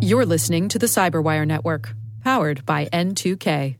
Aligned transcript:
You're 0.00 0.26
listening 0.26 0.68
to 0.68 0.78
the 0.78 0.86
Cyberwire 0.86 1.46
Network, 1.46 1.94
powered 2.22 2.66
by 2.66 2.86
N2K. 2.86 3.76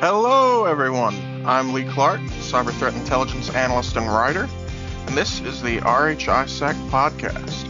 Hello, 0.00 0.64
everyone. 0.64 1.16
I'm 1.44 1.72
Lee 1.72 1.84
Clark, 1.84 2.20
Cyber 2.20 2.72
Threat 2.72 2.94
Intelligence 2.94 3.50
Analyst 3.50 3.96
and 3.96 4.06
Writer, 4.06 4.48
and 5.06 5.16
this 5.16 5.40
is 5.40 5.60
the 5.60 5.78
RHISAC 5.78 6.74
podcast. 6.88 7.68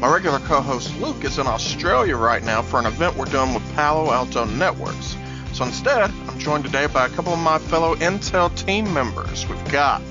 My 0.00 0.12
regular 0.12 0.38
co 0.40 0.60
host 0.60 0.94
Luke 1.00 1.24
is 1.24 1.38
in 1.38 1.46
Australia 1.46 2.16
right 2.16 2.42
now 2.42 2.62
for 2.62 2.80
an 2.80 2.86
event 2.86 3.16
we're 3.16 3.26
doing 3.26 3.54
with 3.54 3.74
Palo 3.74 4.10
Alto 4.12 4.44
Networks. 4.44 5.16
So 5.56 5.64
instead, 5.64 6.02
I'm 6.02 6.38
joined 6.38 6.64
today 6.64 6.86
by 6.86 7.06
a 7.06 7.08
couple 7.08 7.32
of 7.32 7.38
my 7.38 7.58
fellow 7.58 7.94
Intel 7.96 8.54
team 8.66 8.92
members. 8.92 9.48
We've 9.48 9.72
got 9.72 10.02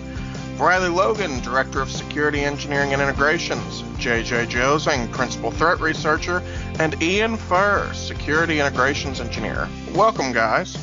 Bradley 0.57 0.89
Logan, 0.89 1.39
Director 1.41 1.81
of 1.81 1.91
Security 1.91 2.39
Engineering 2.39 2.93
and 2.93 2.99
Integrations, 2.99 3.83
JJ 3.99 4.49
Josing, 4.49 5.07
Principal 5.09 5.51
Threat 5.51 5.79
Researcher, 5.79 6.41
and 6.79 6.99
Ian 6.99 7.37
Furr, 7.37 7.93
Security 7.93 8.59
Integrations 8.59 9.21
Engineer. 9.21 9.69
Welcome, 9.93 10.31
guys. 10.33 10.75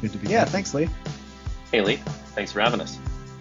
Good 0.00 0.12
to 0.12 0.18
be 0.18 0.28
Yeah, 0.28 0.38
here. 0.38 0.46
thanks, 0.46 0.72
Lee. 0.72 0.88
Hey 1.70 1.82
Lee, 1.82 1.96
thanks 2.34 2.52
for 2.52 2.62
having 2.62 2.80
us. 2.80 2.98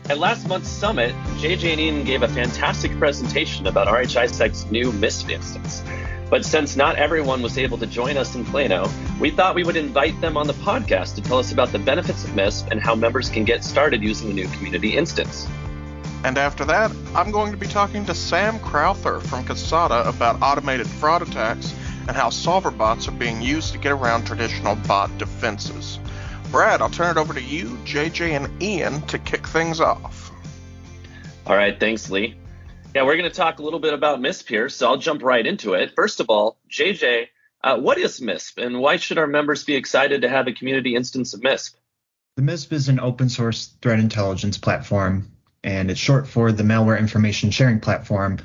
At 0.09 0.17
last 0.17 0.45
month's 0.45 0.67
summit, 0.67 1.15
JJ 1.37 1.71
and 1.71 1.79
Ian 1.79 2.03
gave 2.03 2.21
a 2.21 2.27
fantastic 2.27 2.91
presentation 2.99 3.67
about 3.67 3.87
RHISAC's 3.87 4.69
new 4.69 4.91
MISP 4.91 5.29
instance. 5.29 5.83
But 6.29 6.45
since 6.45 6.75
not 6.75 6.95
everyone 6.95 7.41
was 7.41 7.57
able 7.57 7.77
to 7.77 7.85
join 7.85 8.17
us 8.17 8.35
in 8.35 8.45
Plano, 8.45 8.89
we 9.19 9.29
thought 9.29 9.55
we 9.55 9.63
would 9.63 9.75
invite 9.75 10.19
them 10.21 10.37
on 10.37 10.47
the 10.47 10.53
podcast 10.53 11.15
to 11.15 11.21
tell 11.21 11.37
us 11.37 11.51
about 11.51 11.71
the 11.71 11.79
benefits 11.79 12.23
of 12.23 12.31
MISP 12.31 12.71
and 12.71 12.81
how 12.81 12.95
members 12.95 13.29
can 13.29 13.43
get 13.43 13.63
started 13.63 14.01
using 14.01 14.29
the 14.29 14.33
new 14.33 14.47
community 14.49 14.97
instance. 14.97 15.47
And 16.23 16.39
after 16.39 16.65
that, 16.65 16.91
I'm 17.13 17.29
going 17.29 17.51
to 17.51 17.57
be 17.57 17.67
talking 17.67 18.03
to 18.05 18.15
Sam 18.15 18.57
Crowther 18.59 19.19
from 19.19 19.45
Kasada 19.45 20.07
about 20.07 20.41
automated 20.41 20.87
fraud 20.87 21.21
attacks 21.21 21.75
and 22.07 22.17
how 22.17 22.31
solver 22.31 22.71
bots 22.71 23.07
are 23.07 23.11
being 23.11 23.41
used 23.41 23.73
to 23.73 23.77
get 23.77 23.91
around 23.91 24.25
traditional 24.25 24.75
bot 24.75 25.15
defenses. 25.19 25.99
Brad, 26.49 26.81
I'll 26.81 26.89
turn 26.89 27.15
it 27.15 27.19
over 27.19 27.33
to 27.33 27.41
you, 27.41 27.77
JJ, 27.85 28.31
and 28.31 28.63
Ian 28.63 29.01
to 29.03 29.19
kick 29.19 29.45
things 29.47 29.79
off. 29.79 30.31
All 31.45 31.55
right, 31.55 31.79
thanks 31.79 32.09
Lee. 32.09 32.35
Yeah, 32.95 33.03
we're 33.03 33.17
going 33.17 33.29
to 33.29 33.35
talk 33.35 33.59
a 33.59 33.61
little 33.61 33.81
bit 33.81 33.93
about 33.93 34.21
MISP 34.21 34.47
here, 34.47 34.69
so 34.69 34.87
I'll 34.87 34.95
jump 34.95 35.21
right 35.21 35.45
into 35.45 35.73
it. 35.73 35.93
First 35.97 36.21
of 36.21 36.29
all, 36.29 36.57
JJ, 36.71 37.27
uh, 37.61 37.77
what 37.77 37.97
is 37.97 38.21
MISP 38.21 38.65
and 38.65 38.79
why 38.79 38.95
should 38.95 39.17
our 39.17 39.27
members 39.27 39.65
be 39.65 39.75
excited 39.75 40.21
to 40.21 40.29
have 40.29 40.47
a 40.47 40.53
community 40.53 40.95
instance 40.95 41.33
of 41.33 41.41
MISP? 41.41 41.75
The 42.37 42.43
MISP 42.43 42.71
is 42.71 42.87
an 42.87 43.01
open 43.01 43.27
source 43.27 43.75
threat 43.81 43.99
intelligence 43.99 44.57
platform, 44.57 45.29
and 45.61 45.91
it's 45.91 45.99
short 45.99 46.25
for 46.25 46.53
the 46.53 46.63
Malware 46.63 46.97
Information 46.97 47.51
Sharing 47.51 47.81
Platform, 47.81 48.39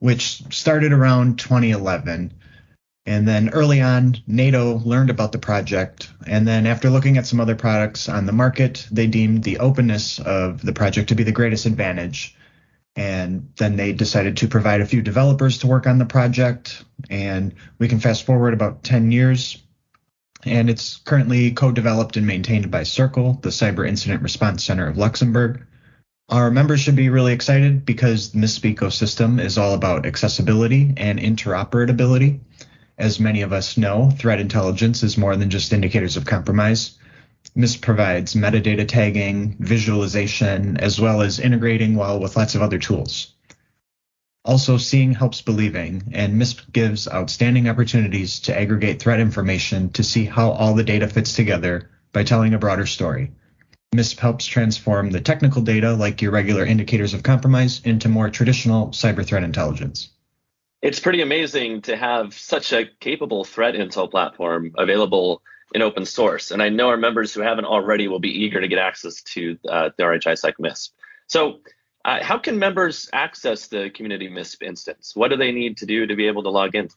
which 0.00 0.42
started 0.52 0.92
around 0.92 1.38
2011. 1.38 2.34
And 3.06 3.28
then 3.28 3.50
early 3.50 3.80
on, 3.80 4.16
NATO 4.26 4.78
learned 4.78 5.10
about 5.10 5.30
the 5.30 5.38
project. 5.38 6.10
And 6.26 6.46
then 6.48 6.66
after 6.66 6.90
looking 6.90 7.18
at 7.18 7.26
some 7.28 7.38
other 7.38 7.54
products 7.54 8.08
on 8.08 8.26
the 8.26 8.32
market, 8.32 8.84
they 8.90 9.06
deemed 9.06 9.44
the 9.44 9.60
openness 9.60 10.18
of 10.18 10.60
the 10.60 10.72
project 10.72 11.10
to 11.10 11.14
be 11.14 11.22
the 11.22 11.30
greatest 11.30 11.66
advantage. 11.66 12.34
And 12.94 13.50
then 13.56 13.76
they 13.76 13.92
decided 13.92 14.36
to 14.38 14.48
provide 14.48 14.80
a 14.80 14.86
few 14.86 15.02
developers 15.02 15.58
to 15.58 15.66
work 15.66 15.86
on 15.86 15.98
the 15.98 16.04
project. 16.04 16.84
And 17.08 17.54
we 17.78 17.88
can 17.88 18.00
fast 18.00 18.24
forward 18.24 18.52
about 18.52 18.82
10 18.82 19.10
years. 19.12 19.62
And 20.44 20.68
it's 20.68 20.96
currently 20.98 21.52
co 21.52 21.72
developed 21.72 22.16
and 22.16 22.26
maintained 22.26 22.70
by 22.70 22.82
CIRCL, 22.82 23.42
the 23.42 23.50
Cyber 23.50 23.88
Incident 23.88 24.22
Response 24.22 24.64
Center 24.64 24.86
of 24.86 24.98
Luxembourg. 24.98 25.64
Our 26.28 26.50
members 26.50 26.80
should 26.80 26.96
be 26.96 27.10
really 27.10 27.32
excited 27.32 27.84
because 27.84 28.32
the 28.32 28.38
MISP 28.38 28.74
ecosystem 28.74 29.40
is 29.40 29.58
all 29.58 29.74
about 29.74 30.06
accessibility 30.06 30.94
and 30.96 31.18
interoperability. 31.18 32.40
As 32.98 33.20
many 33.20 33.42
of 33.42 33.52
us 33.52 33.76
know, 33.76 34.10
threat 34.10 34.40
intelligence 34.40 35.02
is 35.02 35.18
more 35.18 35.36
than 35.36 35.50
just 35.50 35.72
indicators 35.72 36.16
of 36.16 36.24
compromise. 36.24 36.98
MISP 37.54 37.82
provides 37.82 38.34
metadata 38.34 38.88
tagging, 38.88 39.56
visualization, 39.58 40.78
as 40.78 40.98
well 40.98 41.20
as 41.20 41.38
integrating 41.38 41.96
well 41.96 42.18
with 42.18 42.36
lots 42.36 42.54
of 42.54 42.62
other 42.62 42.78
tools. 42.78 43.34
Also, 44.44 44.78
seeing 44.78 45.12
helps 45.12 45.42
believing, 45.42 46.02
and 46.14 46.40
MISP 46.40 46.72
gives 46.72 47.06
outstanding 47.06 47.68
opportunities 47.68 48.40
to 48.40 48.58
aggregate 48.58 49.00
threat 49.00 49.20
information 49.20 49.90
to 49.90 50.02
see 50.02 50.24
how 50.24 50.50
all 50.50 50.74
the 50.74 50.82
data 50.82 51.06
fits 51.06 51.34
together 51.34 51.90
by 52.12 52.24
telling 52.24 52.54
a 52.54 52.58
broader 52.58 52.86
story. 52.86 53.30
MISP 53.94 54.18
helps 54.18 54.46
transform 54.46 55.10
the 55.10 55.20
technical 55.20 55.60
data, 55.60 55.92
like 55.92 56.22
your 56.22 56.32
regular 56.32 56.64
indicators 56.64 57.12
of 57.12 57.22
compromise, 57.22 57.82
into 57.84 58.08
more 58.08 58.30
traditional 58.30 58.88
cyber 58.88 59.24
threat 59.24 59.44
intelligence. 59.44 60.08
It's 60.80 60.98
pretty 60.98 61.20
amazing 61.20 61.82
to 61.82 61.96
have 61.96 62.32
such 62.32 62.72
a 62.72 62.86
capable 62.98 63.44
threat 63.44 63.74
intel 63.74 64.10
platform 64.10 64.72
available 64.78 65.42
in 65.74 65.82
open 65.82 66.06
source. 66.06 66.50
And 66.50 66.62
I 66.62 66.68
know 66.68 66.88
our 66.88 66.96
members 66.96 67.32
who 67.32 67.40
haven't 67.40 67.64
already 67.64 68.08
will 68.08 68.20
be 68.20 68.44
eager 68.44 68.60
to 68.60 68.68
get 68.68 68.78
access 68.78 69.22
to 69.22 69.58
uh, 69.68 69.90
the 69.96 70.04
RHISAC 70.04 70.54
MISP. 70.60 70.90
So, 71.26 71.60
uh, 72.04 72.22
how 72.22 72.38
can 72.38 72.58
members 72.58 73.08
access 73.12 73.68
the 73.68 73.88
community 73.90 74.28
MISP 74.28 74.62
instance? 74.62 75.12
What 75.14 75.28
do 75.28 75.36
they 75.36 75.52
need 75.52 75.76
to 75.78 75.86
do 75.86 76.06
to 76.06 76.16
be 76.16 76.26
able 76.26 76.42
to 76.42 76.50
log 76.50 76.74
in? 76.74 76.88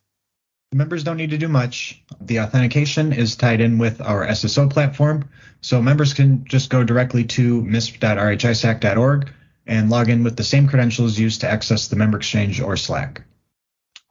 Members 0.73 1.03
don't 1.03 1.17
need 1.17 1.29
to 1.29 1.37
do 1.37 1.47
much. 1.47 2.03
The 2.19 2.39
authentication 2.39 3.13
is 3.13 3.35
tied 3.35 3.61
in 3.61 3.77
with 3.77 4.01
our 4.01 4.25
SSO 4.25 4.69
platform, 4.69 5.29
so 5.61 5.81
members 5.81 6.13
can 6.13 6.43
just 6.45 6.69
go 6.69 6.83
directly 6.83 7.23
to 7.23 7.61
misp.rhisac.org 7.61 9.31
and 9.67 9.89
log 9.89 10.09
in 10.09 10.23
with 10.23 10.35
the 10.35 10.43
same 10.43 10.67
credentials 10.67 11.17
used 11.17 11.41
to 11.41 11.49
access 11.49 11.87
the 11.87 11.95
member 11.95 12.17
exchange 12.17 12.59
or 12.59 12.75
Slack. 12.75 13.21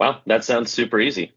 Wow, 0.01 0.23
that 0.27 0.45
sounds 0.45 0.73
super 0.73 1.01
easy. 1.01 1.34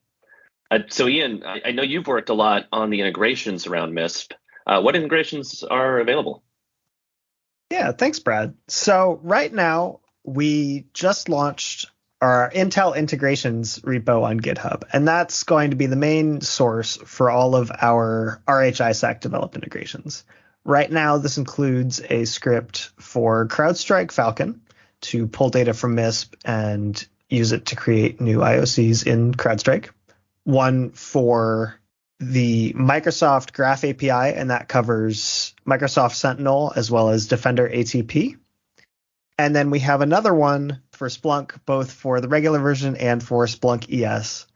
Uh, 0.69 0.79
so, 0.89 1.07
Ian, 1.07 1.43
I, 1.45 1.61
I 1.65 1.71
know 1.71 1.83
you've 1.83 2.07
worked 2.07 2.29
a 2.29 2.33
lot 2.33 2.65
on 2.71 2.89
the 2.89 2.99
integrations 2.99 3.67
around 3.67 3.93
MISP. 3.93 4.33
Uh, 4.65 4.81
what 4.81 4.95
integrations 4.95 5.63
are 5.63 5.99
available? 5.99 6.43
Yeah, 7.71 7.91
thanks, 7.91 8.19
Brad. 8.19 8.53
So 8.67 9.19
right 9.23 9.53
now 9.53 9.99
we 10.23 10.85
just 10.93 11.29
launched 11.29 11.89
our 12.21 12.49
Intel 12.51 12.95
integrations 12.95 13.79
repo 13.79 14.23
on 14.23 14.39
GitHub, 14.39 14.83
and 14.91 15.07
that's 15.07 15.43
going 15.43 15.69
to 15.69 15.75
be 15.75 15.85
the 15.85 15.95
main 15.95 16.41
source 16.41 16.97
for 16.97 17.29
all 17.29 17.55
of 17.55 17.71
our 17.79 18.41
RHISAC 18.47 19.19
developed 19.19 19.55
integrations. 19.55 20.23
Right 20.63 20.91
now, 20.91 21.17
this 21.17 21.37
includes 21.37 22.01
a 22.09 22.25
script 22.25 22.91
for 22.99 23.47
CrowdStrike 23.47 24.11
Falcon 24.11 24.61
to 25.01 25.27
pull 25.27 25.49
data 25.49 25.73
from 25.73 25.95
MISP 25.95 26.33
and 26.43 27.07
use 27.29 27.51
it 27.51 27.67
to 27.67 27.75
create 27.75 28.19
new 28.19 28.39
IOCs 28.39 29.05
in 29.05 29.33
CrowdStrike. 29.33 29.89
One 30.47 30.91
for 30.91 31.77
the 32.21 32.71
Microsoft 32.71 33.51
Graph 33.51 33.83
API, 33.83 34.33
and 34.33 34.49
that 34.49 34.69
covers 34.69 35.53
Microsoft 35.65 36.15
Sentinel 36.15 36.71
as 36.73 36.89
well 36.89 37.09
as 37.09 37.27
Defender 37.27 37.67
ATP. 37.67 38.37
And 39.37 39.53
then 39.53 39.71
we 39.71 39.79
have 39.79 39.99
another 39.99 40.33
one 40.33 40.81
for 40.93 41.09
Splunk, 41.09 41.59
both 41.65 41.91
for 41.91 42.21
the 42.21 42.29
regular 42.29 42.59
version 42.59 42.95
and 42.95 43.21
for 43.21 43.45
Splunk 43.45 43.91
ES. 43.91 44.47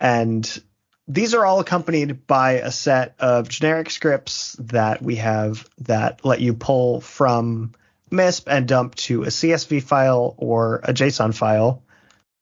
And 0.00 0.62
these 1.06 1.32
are 1.32 1.46
all 1.46 1.60
accompanied 1.60 2.26
by 2.26 2.54
a 2.54 2.72
set 2.72 3.14
of 3.20 3.48
generic 3.48 3.90
scripts 3.90 4.56
that 4.58 5.00
we 5.00 5.14
have 5.14 5.64
that 5.82 6.24
let 6.24 6.40
you 6.40 6.54
pull 6.54 7.00
from 7.00 7.70
MISP 8.10 8.48
and 8.48 8.66
dump 8.66 8.96
to 8.96 9.22
a 9.22 9.28
CSV 9.28 9.84
file 9.84 10.34
or 10.38 10.80
a 10.82 10.92
JSON 10.92 11.32
file, 11.32 11.84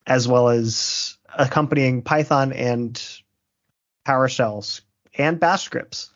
as 0.06 0.26
well 0.26 0.48
as 0.48 1.18
accompanying 1.38 2.02
Python 2.02 2.52
and 2.52 3.00
PowerShells 4.06 4.82
and 5.16 5.38
Bash 5.40 5.64
scripts 5.64 6.10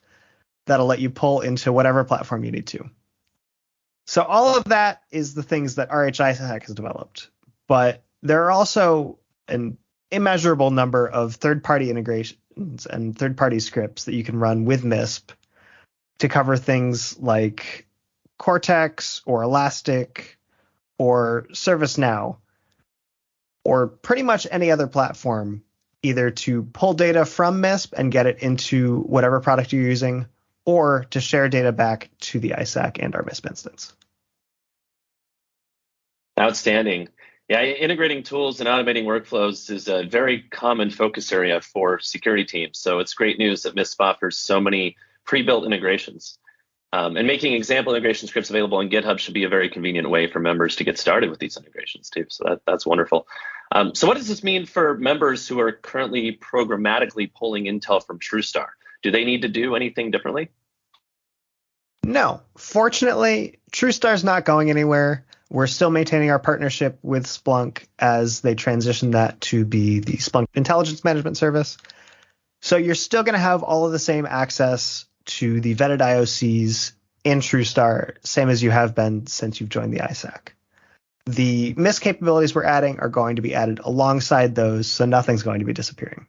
that'll 0.67 0.87
let 0.87 1.01
you 1.01 1.11
pull 1.11 1.41
into 1.41 1.73
whatever 1.73 2.05
platform 2.05 2.45
you 2.45 2.53
need 2.53 2.67
to. 2.69 2.89
So 4.07 4.23
all 4.23 4.57
of 4.57 4.65
that 4.65 5.03
is 5.11 5.35
the 5.35 5.43
things 5.43 5.75
that 5.75 5.91
RHISAC 5.91 6.63
has 6.65 6.75
developed, 6.75 7.31
but 7.67 8.03
there 8.23 8.45
are 8.45 8.51
also 8.51 9.19
an 9.49 9.77
immeasurable 10.11 10.71
number 10.71 11.07
of 11.07 11.35
third-party 11.35 11.91
integrations 11.91 12.87
and 12.89 13.17
third-party 13.17 13.61
scripts 13.61 14.05
that 14.05 14.15
you 14.15 14.25
can 14.25 14.39
run 14.39 14.65
with 14.65 14.83
MISP 14.83 15.31
to 16.19 16.29
cover 16.29 16.57
things 16.57 17.19
like 17.19 17.87
Cortex 18.39 19.23
or 19.27 19.43
Elastic 19.43 20.39
or 20.99 21.47
ServiceNow 21.53 22.39
or 23.65 23.89
pretty 23.89 24.23
much 24.23 24.47
any 24.51 24.71
other 24.71 24.87
platform 24.87 25.63
either 26.03 26.31
to 26.31 26.63
pull 26.63 26.95
data 26.95 27.25
from 27.25 27.61
MISP 27.61 27.93
and 27.97 28.13
get 28.13 28.27
it 28.27 28.39
into 28.39 29.01
whatever 29.01 29.41
product 29.41 29.73
you're 29.73 29.83
using 29.83 30.27
or 30.65 31.07
to 31.11 31.21
share 31.21 31.49
data 31.49 31.73
back 31.73 32.11
to 32.21 32.39
the 32.39 32.51
ISAC 32.51 33.03
and 33.03 33.15
our 33.15 33.23
MISP 33.23 33.47
instance. 33.47 33.93
Outstanding. 36.39 37.09
Yeah, 37.49 37.63
integrating 37.63 38.23
tools 38.23 38.61
and 38.61 38.69
automating 38.69 39.05
workflows 39.05 39.71
is 39.71 39.89
a 39.89 40.05
very 40.05 40.43
common 40.43 40.91
focus 40.91 41.33
area 41.33 41.63
for 41.63 41.99
security 41.99 42.45
teams. 42.45 42.79
So 42.79 42.99
it's 42.99 43.15
great 43.15 43.39
news 43.39 43.63
that 43.63 43.75
MISP 43.75 43.97
offers 43.99 44.37
so 44.37 44.61
many 44.61 44.97
pre-built 45.25 45.65
integrations. 45.65 46.39
Um, 46.93 47.17
and 47.19 47.27
making 47.27 47.53
example 47.53 47.95
integration 47.95 48.29
scripts 48.29 48.49
available 48.49 48.79
on 48.79 48.89
GitHub 48.89 49.19
should 49.19 49.35
be 49.35 49.45
a 49.45 49.49
very 49.49 49.69
convenient 49.69 50.09
way 50.09 50.27
for 50.27 50.41
members 50.41 50.77
to 50.77 50.85
get 50.85 50.99
started 50.99 51.29
with 51.29 51.39
these 51.39 51.57
integrations 51.57 52.09
too. 52.09 52.25
So 52.29 52.45
that, 52.49 52.63
that's 52.67 52.87
wonderful. 52.87 53.27
Um, 53.71 53.95
so 53.95 54.07
what 54.07 54.17
does 54.17 54.29
this 54.29 54.43
mean 54.43 54.65
for 54.65 54.97
members 54.97 55.47
who 55.47 55.61
are 55.61 55.73
currently 55.73 56.33
programmatically 56.33 57.33
pulling 57.33 57.65
Intel 57.65 58.05
from 58.05 58.19
TruSTAR? 58.19 58.69
Do 59.03 59.11
they 59.11 59.25
need 59.25 59.43
to 59.43 59.49
do 59.49 59.77
anything 59.77 60.11
differently? 60.11 60.51
No. 62.03 62.41
Fortunately, 62.57 63.59
TruSTAR 63.71 64.15
is 64.15 64.25
not 64.25 64.47
going 64.47 64.71
anywhere. 64.71 65.27
We're 65.51 65.67
still 65.67 65.91
maintaining 65.91 66.31
our 66.31 66.39
partnership 66.39 66.99
with 67.03 67.27
Splunk 67.27 67.87
as 67.99 68.41
they 68.41 68.55
transition 68.55 69.11
that 69.11 69.41
to 69.43 69.67
be 69.67 70.01
the 70.01 70.15
Splunk 70.15 70.47
Intelligence 70.55 71.05
Management 71.05 71.37
Service. 71.37 71.77
So 72.63 72.77
you're 72.77 72.95
still 72.95 73.23
going 73.23 73.35
to 73.35 73.39
have 73.39 73.63
all 73.63 73.85
of 73.85 73.93
the 73.93 73.99
same 73.99 74.27
access 74.27 75.05
to 75.29 75.61
the 75.61 75.75
vetted 75.75 76.01
IOCs 76.01 76.93
in 77.25 77.41
TruSTAR, 77.41 78.17
same 78.25 78.49
as 78.49 78.63
you 78.63 78.71
have 78.71 78.95
been 78.95 79.27
since 79.27 79.61
you've 79.61 79.71
joined 79.71 79.93
the 79.93 80.01
ISAC. 80.01 80.49
The 81.27 81.75
MISP 81.75 82.01
capabilities 82.01 82.55
we're 82.55 82.65
adding 82.65 83.01
are 83.01 83.11
going 83.11 83.37
to 83.37 83.43
be 83.43 83.55
added 83.55 83.81
alongside 83.81 84.55
those, 84.55 84.87
so 84.87 85.05
nothing's 85.05 85.43
going 85.43 85.59
to 85.59 85.67
be 85.67 85.75
disappearing. 85.75 86.27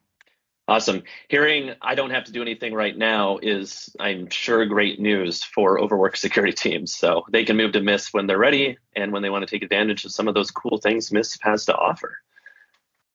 Awesome. 0.68 1.02
Hearing 1.30 1.74
I 1.82 1.96
don't 1.96 2.12
have 2.12 2.26
to 2.26 2.32
do 2.32 2.44
anything 2.44 2.76
right 2.76 2.96
now 2.96 3.40
is, 3.42 3.90
I'm 4.00 4.30
sure, 4.30 4.64
great 4.68 5.00
news 5.00 5.44
for 5.44 5.80
overworked 5.80 6.20
security 6.20 6.54
teams. 6.54 6.94
So 6.94 7.26
they 7.32 7.44
can 7.44 7.58
move 7.58 7.72
to 7.72 7.80
MISP 7.80 8.14
when 8.14 8.28
they're 8.28 8.38
ready 8.38 8.78
and 8.96 9.12
when 9.12 9.24
they 9.24 9.32
want 9.32 9.48
to 9.48 9.50
take 9.50 9.64
advantage 9.64 10.06
of 10.06 10.12
some 10.12 10.28
of 10.28 10.36
those 10.36 10.52
cool 10.52 10.78
things 10.78 11.10
MISP 11.10 11.40
has 11.42 11.66
to 11.66 11.76
offer. 11.76 12.20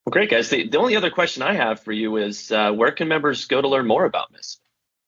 Well, 0.05 0.11
great, 0.11 0.31
guys. 0.31 0.51
The, 0.51 0.69
the 0.69 0.79
only 0.79 0.97
other 0.97 1.11
question 1.11 1.43
I 1.43 1.55
have 1.55 1.81
for 1.81 1.93
you 1.93 2.17
is 2.17 2.51
uh, 2.51 2.73
where 2.73 2.91
can 2.91 3.07
members 3.07 3.45
go 3.45 3.63
to 3.63 3.69
learn 3.69 3.87
more 3.87 4.05
about 4.05 4.33
MISP? 4.33 4.59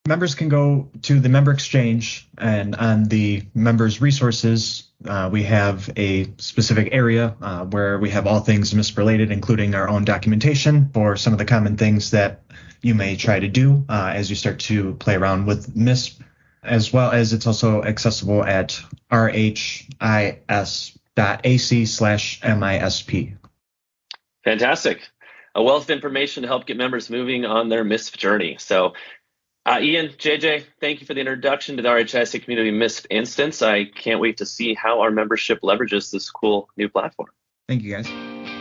Members 0.07 0.35
can 0.35 0.49
go 0.49 0.89
to 1.03 1.21
the 1.21 1.29
member 1.29 1.51
exchange 1.51 2.29
and 2.39 2.75
on 2.77 3.05
the 3.05 3.43
members 3.55 4.01
resources 4.01 4.85
uh, 5.07 5.29
we 5.31 5.43
have 5.43 5.91
a 5.97 6.25
specific 6.39 6.89
area 6.93 7.37
uh, 7.43 7.65
where 7.67 7.99
we 7.99 8.11
have 8.11 8.27
all 8.27 8.41
things 8.41 8.73
MISP 8.73 8.97
related 8.97 9.31
including 9.31 9.75
our 9.75 9.89
own 9.89 10.05
documentation 10.05 10.91
for 10.93 11.17
some 11.17 11.33
of 11.33 11.39
the 11.39 11.45
common 11.45 11.77
things 11.77 12.11
that 12.13 12.43
you 12.83 12.95
may 12.95 13.17
try 13.17 13.41
to 13.41 13.49
do 13.49 13.85
uh, 13.89 14.13
as 14.15 14.31
you 14.31 14.37
start 14.37 14.61
to 14.61 14.95
play 14.95 15.15
around 15.15 15.47
with 15.47 15.75
MISP 15.77 16.21
as 16.63 16.93
well 16.93 17.11
as 17.11 17.33
it's 17.33 17.47
also 17.47 17.83
accessible 17.83 18.45
at 18.45 18.81
rhis.ac 19.11 20.37
slash 21.87 22.41
misp 22.41 23.37
fantastic 24.45 25.09
a 25.57 25.63
wealth 25.63 25.85
of 25.85 25.91
information 25.91 26.43
to 26.43 26.49
help 26.49 26.67
get 26.67 26.77
members 26.77 27.09
moving 27.09 27.47
on 27.47 27.71
their 27.71 27.83
MISP 27.83 28.19
journey. 28.19 28.57
So 28.61 28.93
uh, 29.67 29.81
Ian, 29.81 30.09
JJ, 30.11 30.65
thank 30.81 31.01
you 31.01 31.07
for 31.07 31.15
the 31.15 31.21
introduction 31.21 31.77
to 31.77 31.83
the 31.83 31.89
RHISAC 31.89 32.45
Community 32.45 32.71
MISP 32.71 33.07
instance. 33.11 33.63
I 33.63 33.85
can't 33.85 34.21
wait 34.21 34.37
to 34.37 34.47
see 34.47 34.75
how 34.75 35.01
our 35.01 35.11
membership 35.11 35.61
leverages 35.63 36.13
this 36.13 36.31
cool 36.31 36.69
new 36.77 36.89
platform. 36.89 37.31
Thank 37.69 37.83
you, 37.83 37.97
guys. 37.97 38.09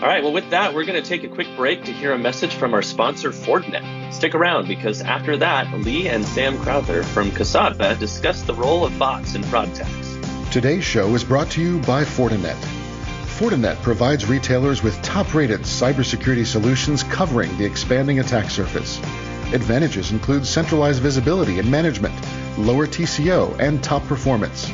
All 0.02 0.10
right, 0.10 0.24
well, 0.24 0.34
with 0.34 0.50
that, 0.50 0.74
we're 0.74 0.84
going 0.84 1.02
to 1.02 1.08
take 1.08 1.24
a 1.24 1.28
quick 1.28 1.48
break 1.56 1.86
to 1.86 1.94
hear 1.94 2.12
a 2.12 2.18
message 2.18 2.56
from 2.56 2.74
our 2.74 2.82
sponsor, 2.82 3.30
Fortinet. 3.30 4.12
Stick 4.12 4.34
around 4.34 4.68
because 4.68 5.02
after 5.02 5.38
that, 5.38 5.72
Lee 5.80 6.10
and 6.10 6.26
Sam 6.26 6.58
Crowther 6.58 7.04
from 7.04 7.30
Kasada 7.30 7.98
discuss 8.00 8.42
the 8.42 8.56
role 8.56 8.84
of 8.84 8.98
bots 8.98 9.36
in 9.36 9.44
fraud 9.44 9.70
attacks. 9.70 10.18
Today's 10.52 10.84
show 10.84 11.14
is 11.14 11.24
brought 11.24 11.52
to 11.52 11.62
you 11.62 11.80
by 11.82 12.04
Fortinet. 12.04 12.60
Fortinet 13.38 13.82
provides 13.84 14.26
retailers 14.26 14.82
with 14.82 15.00
top 15.04 15.34
rated 15.36 15.62
cybersecurity 15.62 16.46
solutions 16.46 17.04
covering 17.04 17.56
the 17.58 17.66
expanding 17.66 18.20
attack 18.20 18.50
surface. 18.50 19.00
Advantages 19.56 20.12
include 20.12 20.46
centralized 20.46 21.02
visibility 21.02 21.60
and 21.60 21.72
management, 21.72 22.14
lower 22.58 22.86
TCO, 22.86 23.58
and 23.58 23.82
top 23.82 24.04
performance. 24.04 24.70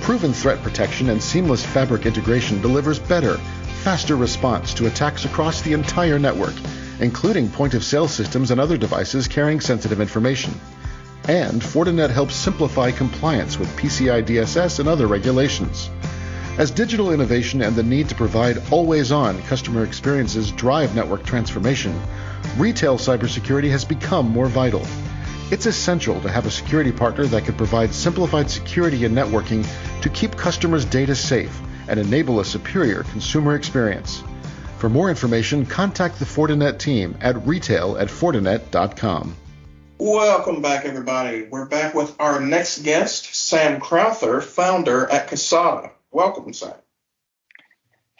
Proven 0.00 0.32
threat 0.32 0.62
protection 0.62 1.10
and 1.10 1.22
seamless 1.22 1.62
fabric 1.62 2.06
integration 2.06 2.62
delivers 2.62 2.98
better, 2.98 3.36
faster 3.82 4.16
response 4.16 4.72
to 4.72 4.86
attacks 4.86 5.26
across 5.26 5.60
the 5.60 5.74
entire 5.74 6.18
network, 6.18 6.54
including 6.98 7.50
point 7.50 7.74
of 7.74 7.84
sale 7.84 8.08
systems 8.08 8.50
and 8.50 8.58
other 8.58 8.78
devices 8.78 9.28
carrying 9.28 9.60
sensitive 9.60 10.00
information. 10.00 10.54
And 11.28 11.60
Fortinet 11.60 12.08
helps 12.08 12.36
simplify 12.36 12.92
compliance 12.92 13.58
with 13.58 13.68
PCI 13.76 14.24
DSS 14.24 14.80
and 14.80 14.88
other 14.88 15.08
regulations. 15.08 15.90
As 16.58 16.70
digital 16.70 17.12
innovation 17.12 17.60
and 17.60 17.76
the 17.76 17.82
need 17.82 18.08
to 18.08 18.14
provide 18.14 18.62
always 18.70 19.12
on 19.12 19.42
customer 19.42 19.84
experiences 19.84 20.50
drive 20.52 20.96
network 20.96 21.22
transformation, 21.22 22.00
retail 22.56 22.96
cybersecurity 22.96 23.70
has 23.70 23.84
become 23.84 24.30
more 24.30 24.46
vital. 24.46 24.80
It's 25.50 25.66
essential 25.66 26.18
to 26.22 26.30
have 26.30 26.46
a 26.46 26.50
security 26.50 26.92
partner 26.92 27.26
that 27.26 27.44
can 27.44 27.56
provide 27.56 27.92
simplified 27.92 28.50
security 28.50 29.04
and 29.04 29.14
networking 29.14 29.66
to 30.00 30.08
keep 30.08 30.34
customers' 30.34 30.86
data 30.86 31.14
safe 31.14 31.60
and 31.88 32.00
enable 32.00 32.40
a 32.40 32.44
superior 32.44 33.02
consumer 33.02 33.54
experience. 33.54 34.24
For 34.78 34.88
more 34.88 35.10
information, 35.10 35.66
contact 35.66 36.18
the 36.18 36.24
Fortinet 36.24 36.78
team 36.78 37.18
at 37.20 37.46
retail 37.46 37.98
at 37.98 38.08
fortinet.com. 38.08 39.36
Welcome 39.98 40.62
back, 40.62 40.86
everybody. 40.86 41.48
We're 41.50 41.66
back 41.66 41.94
with 41.94 42.16
our 42.18 42.40
next 42.40 42.78
guest, 42.82 43.34
Sam 43.34 43.78
Crowther, 43.78 44.40
founder 44.40 45.06
at 45.10 45.28
Kasada. 45.28 45.90
Welcome, 46.16 46.50
Sam. 46.54 46.72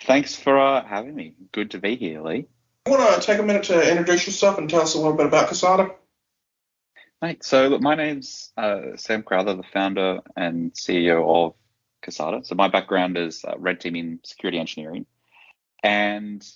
Thanks 0.02 0.36
for 0.36 0.58
uh, 0.60 0.84
having 0.84 1.14
me. 1.14 1.32
Good 1.50 1.70
to 1.70 1.78
be 1.78 1.96
here, 1.96 2.20
Lee. 2.20 2.44
I 2.84 2.90
want 2.90 3.22
to 3.22 3.26
take 3.26 3.38
a 3.38 3.42
minute 3.42 3.64
to 3.64 3.90
introduce 3.90 4.26
yourself 4.26 4.58
and 4.58 4.68
tell 4.68 4.82
us 4.82 4.94
a 4.94 4.98
little 4.98 5.14
bit 5.14 5.24
about 5.24 5.48
Kasada? 5.48 5.94
Right. 7.22 7.42
So, 7.42 7.68
look, 7.68 7.80
my 7.80 7.94
name's 7.94 8.52
uh, 8.54 8.96
Sam 8.96 9.22
Crowther, 9.22 9.54
the 9.54 9.62
founder 9.62 10.20
and 10.36 10.74
CEO 10.74 11.26
of 11.26 11.54
Kasada. 12.06 12.44
So, 12.44 12.54
my 12.54 12.68
background 12.68 13.16
is 13.16 13.42
uh, 13.46 13.54
red 13.56 13.80
teaming 13.80 14.18
security 14.24 14.58
engineering. 14.58 15.06
And 15.82 16.46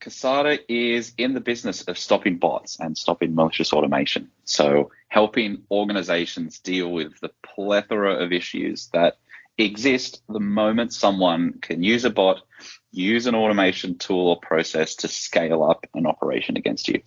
Kasada 0.00 0.60
is 0.68 1.12
in 1.18 1.34
the 1.34 1.40
business 1.40 1.82
of 1.82 1.98
stopping 1.98 2.36
bots 2.36 2.78
and 2.78 2.96
stopping 2.96 3.34
malicious 3.34 3.72
automation. 3.72 4.30
So, 4.44 4.92
helping 5.08 5.64
organizations 5.72 6.60
deal 6.60 6.88
with 6.88 7.18
the 7.18 7.32
plethora 7.42 8.22
of 8.22 8.32
issues 8.32 8.90
that 8.92 9.16
exist 9.64 10.22
the 10.28 10.40
moment 10.40 10.92
someone 10.92 11.58
can 11.60 11.82
use 11.82 12.04
a 12.04 12.10
bot 12.10 12.42
use 12.90 13.26
an 13.26 13.34
automation 13.34 13.98
tool 13.98 14.28
or 14.28 14.40
process 14.40 14.96
to 14.96 15.08
scale 15.08 15.62
up 15.62 15.86
an 15.94 16.06
operation 16.06 16.56
against 16.56 16.88
you. 16.88 17.02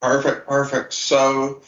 Perfect, 0.00 0.46
perfect. 0.46 0.92
So 0.92 1.62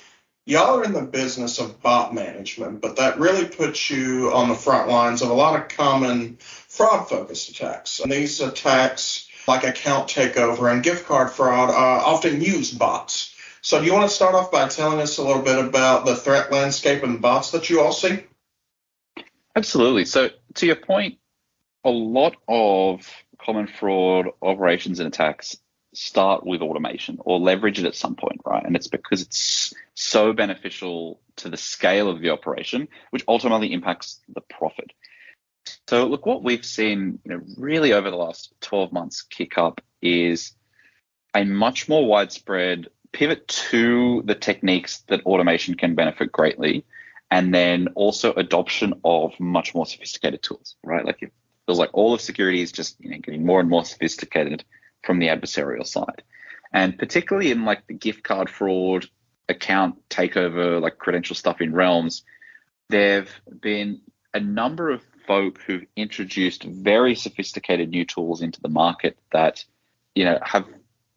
y'all 0.47 0.79
are 0.79 0.85
in 0.85 0.93
the 0.93 1.03
business 1.03 1.59
of 1.59 1.81
bot 1.83 2.15
management, 2.15 2.81
but 2.81 2.97
that 2.97 3.19
really 3.19 3.47
puts 3.47 3.91
you 3.91 4.33
on 4.33 4.49
the 4.49 4.55
front 4.55 4.89
lines 4.89 5.23
of 5.23 5.31
a 5.31 5.35
lot 5.35 5.61
of 5.61 5.69
common 5.69 6.37
fraud 6.39 7.09
focused 7.09 7.51
attacks. 7.51 8.01
And 8.01 8.11
these 8.11 8.41
attacks, 8.41 9.29
like 9.47 9.65
account 9.65 10.09
takeover 10.09 10.73
and 10.73 10.83
gift 10.83 11.07
card 11.07 11.31
fraud, 11.31 11.71
uh, 11.71 12.05
often 12.05 12.41
use 12.41 12.73
bots. 12.73 13.35
So 13.63 13.81
do 13.81 13.87
you 13.87 13.95
want 13.95 14.09
to 14.09 14.15
start 14.15 14.35
off 14.35 14.53
by 14.53 14.69
telling 14.69 15.01
us 15.01 15.19
a 15.19 15.25
little 15.25 15.43
bit 15.43 15.59
about 15.59 16.05
the 16.05 16.17
threat 16.17 16.53
landscape 16.53 17.03
and 17.03 17.21
bots 17.21 17.51
that 17.53 17.71
you 17.71 17.81
all 17.81 17.93
see? 17.93 18.25
Absolutely. 19.57 20.05
So 20.05 20.31
to 20.55 20.67
your 20.67 20.77
point, 20.77 21.19
a 21.85 21.91
lot 21.91 22.37
of 22.49 23.09
common 23.39 23.67
fraud 23.67 24.27
operations 24.43 25.01
and 25.01 25.09
attacks 25.09 25.57
start 25.93 26.45
with 26.45 26.61
automation 26.61 27.19
or 27.21 27.39
leverage 27.39 27.79
it 27.79 27.85
at 27.85 27.95
some 27.95 28.17
point, 28.17 28.41
right? 28.45 28.65
And 28.65 28.75
it's 28.75 28.89
because 28.89 29.23
it's 29.23 29.73
so 29.95 30.33
beneficial 30.33 31.21
to 31.37 31.49
the 31.49 31.57
scale 31.57 32.09
of 32.09 32.21
the 32.21 32.31
operation, 32.31 32.89
which 33.11 33.25
ultimately 33.29 33.73
impacts 33.73 34.21
the 34.29 34.41
profit. 34.41 34.93
So, 35.89 36.07
look, 36.07 36.27
what 36.27 36.43
we've 36.43 36.65
seen 36.65 37.21
you 37.25 37.33
know, 37.33 37.41
really 37.57 37.93
over 37.93 38.11
the 38.11 38.17
last 38.17 38.53
12 38.61 38.93
months 38.93 39.23
kick 39.23 39.57
up 39.57 39.81
is 40.03 40.53
a 41.35 41.45
much 41.45 41.89
more 41.89 42.05
widespread 42.07 42.89
pivot 43.13 43.47
to 43.49 44.23
the 44.25 44.35
techniques 44.35 45.01
that 45.09 45.25
automation 45.25 45.75
can 45.77 45.95
benefit 45.95 46.33
greatly, 46.33 46.85
and 47.35 47.53
then 47.53 47.89
also 47.97 48.33
adoption 48.35 48.95
of 49.05 49.33
much 49.41 49.75
more 49.75 49.87
sophisticated 49.87 50.41
tools, 50.41 50.77
right? 50.85 51.05
Like 51.05 51.21
it 51.21 51.33
feels 51.67 51.81
like 51.81 51.91
all 51.93 52.15
of 52.15 52.21
security 52.21 52.61
is 52.61 52.71
just 52.71 52.95
you 53.01 53.11
know, 53.11 53.19
getting 53.19 53.45
more 53.45 53.59
and 53.59 53.69
more 53.69 53.85
sophisticated 53.85 54.65
from 55.03 55.19
the 55.19 55.27
adversarial 55.27 55.85
side. 55.85 56.23
And 56.73 56.97
particularly 56.97 57.51
in 57.51 57.65
like 57.65 57.89
the 57.89 57.95
gift 57.95 58.23
card 58.23 58.49
fraud, 58.49 59.07
account 59.49 59.97
takeover, 60.09 60.81
like 60.81 60.99
credential 60.99 61.35
stuff 61.35 61.61
in 61.61 61.75
realms, 61.75 62.23
there've 62.89 63.35
been 63.61 64.01
a 64.33 64.39
number 64.39 64.91
of 64.91 65.03
folk 65.27 65.61
who've 65.67 65.87
introduced 65.97 66.63
very 66.63 67.17
sophisticated 67.17 67.91
new 67.91 68.05
tools 68.05 68.43
into 68.43 68.61
the 68.61 68.69
market 68.69 69.19
that, 69.33 69.65
you 70.15 70.25
know, 70.25 70.39
have 70.41 70.67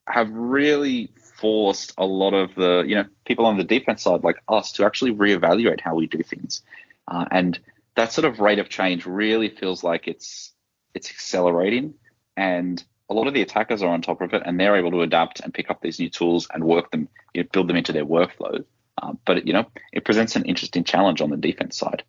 have 0.08 0.32
really 0.32 1.12
forced 1.38 1.94
a 1.98 2.06
lot 2.06 2.34
of 2.34 2.53
the, 2.56 2.84
you 2.88 2.96
know, 2.96 3.06
people 3.25 3.46
on 3.46 3.58
the 3.58 3.63
defense 3.63 4.03
side 4.03 4.24
like 4.24 4.38
us 4.48 4.72
to 4.74 4.86
actually 4.86 5.13
reevaluate 5.13 5.82
how 5.82 5.96
we 5.96 6.08
do 6.08 6.22
things. 6.24 6.62
Uh, 7.08 7.25
and 7.32 7.60
that 7.96 8.12
sort 8.12 8.25
of 8.25 8.39
rate 8.39 8.60
of 8.60 8.70
change 8.70 9.06
really 9.06 9.50
feels 9.50 9.84
like 9.84 10.08
it's 10.08 10.53
it's 10.94 11.10
accelerating. 11.10 11.94
And 12.36 12.84
a 13.10 13.13
lot 13.13 13.27
of 13.27 13.34
the 13.34 13.41
attackers 13.41 13.82
are 13.82 13.89
on 13.89 14.01
top 14.01 14.22
of 14.22 14.34
it 14.34 14.41
and 14.46 14.60
they're 14.60 14.77
able 14.77 14.91
to 14.91 15.01
adapt 15.01 15.39
and 15.39 15.53
pick 15.53 15.70
up 15.70 15.82
these 15.82 16.00
new 16.00 16.10
tools 16.10 16.48
and 16.53 16.63
work 16.63 16.91
them 16.91 17.08
you 17.34 17.44
know, 17.44 17.50
build 17.51 17.67
them 17.67 17.77
into 17.77 17.94
their 17.94 18.06
workflow. 18.06 18.63
Uh, 19.01 19.13
but 19.25 19.46
you 19.46 19.53
know 19.53 19.65
it 19.94 20.03
presents 20.03 20.36
an 20.36 20.46
interesting 20.46 20.84
challenge 20.84 21.22
on 21.22 21.29
the 21.29 21.38
defense 21.38 21.77
side 21.77 22.03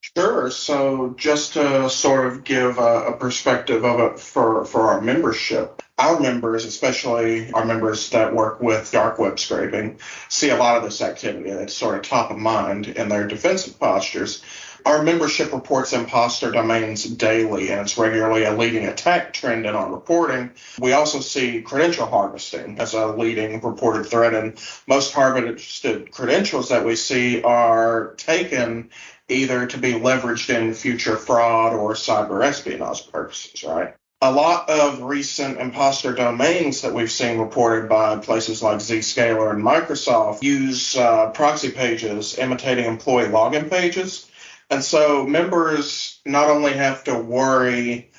Sure. 0.00 0.50
So 0.50 1.14
just 1.16 1.54
to 1.54 1.90
sort 1.90 2.26
of 2.26 2.44
give 2.44 2.78
a, 2.78 3.06
a, 3.06 3.16
perspective 3.16 3.84
of 3.84 4.00
it 4.00 4.20
for, 4.20 4.64
for 4.64 4.90
our 4.90 5.00
membership, 5.00 5.82
our 5.98 6.20
members, 6.20 6.64
especially 6.64 7.52
our 7.52 7.64
members 7.64 8.10
that 8.10 8.34
work 8.34 8.60
with 8.60 8.92
dark 8.92 9.18
web 9.18 9.38
scraping, 9.40 9.98
see 10.28 10.50
a 10.50 10.56
lot 10.56 10.76
of 10.76 10.84
this 10.84 11.02
activity. 11.02 11.50
It's 11.50 11.74
sort 11.74 11.96
of 11.96 12.02
top 12.02 12.30
of 12.30 12.38
mind 12.38 12.86
in 12.86 13.08
their 13.08 13.26
defensive 13.26 13.78
postures. 13.78 14.42
Our 14.86 15.02
membership 15.02 15.52
reports 15.52 15.92
imposter 15.92 16.52
domains 16.52 17.04
daily, 17.04 17.70
and 17.70 17.80
it's 17.80 17.98
regularly 17.98 18.44
a 18.44 18.56
leading 18.56 18.86
attack 18.86 19.32
trend 19.32 19.66
in 19.66 19.74
our 19.74 19.92
reporting. 19.92 20.52
We 20.78 20.92
also 20.92 21.18
see 21.20 21.62
credential 21.62 22.06
harvesting 22.06 22.78
as 22.78 22.94
a 22.94 23.08
leading 23.08 23.60
reported 23.60 24.06
threat, 24.06 24.34
and 24.34 24.58
most 24.86 25.12
harvested 25.12 26.12
credentials 26.12 26.68
that 26.68 26.86
we 26.86 26.94
see 26.94 27.42
are 27.42 28.14
taken 28.16 28.90
either 29.28 29.66
to 29.66 29.78
be 29.78 29.92
leveraged 29.92 30.54
in 30.54 30.74
future 30.74 31.16
fraud 31.16 31.74
or 31.74 31.92
cyber 31.92 32.44
espionage 32.44 33.10
purposes, 33.10 33.62
right? 33.64 33.94
A 34.20 34.32
lot 34.32 34.68
of 34.68 35.02
recent 35.02 35.60
imposter 35.60 36.12
domains 36.12 36.82
that 36.82 36.92
we've 36.92 37.10
seen 37.10 37.38
reported 37.38 37.88
by 37.88 38.16
places 38.16 38.62
like 38.62 38.78
Zscaler 38.78 39.52
and 39.52 39.62
Microsoft 39.62 40.42
use 40.42 40.96
uh, 40.96 41.30
proxy 41.30 41.70
pages 41.70 42.36
imitating 42.36 42.86
employee 42.86 43.28
login 43.28 43.70
pages 43.70 44.28
and 44.70 44.84
so 44.84 45.26
members 45.26 46.20
not 46.26 46.50
only 46.50 46.72
have 46.72 47.04
to 47.04 47.18
worry 47.18 48.10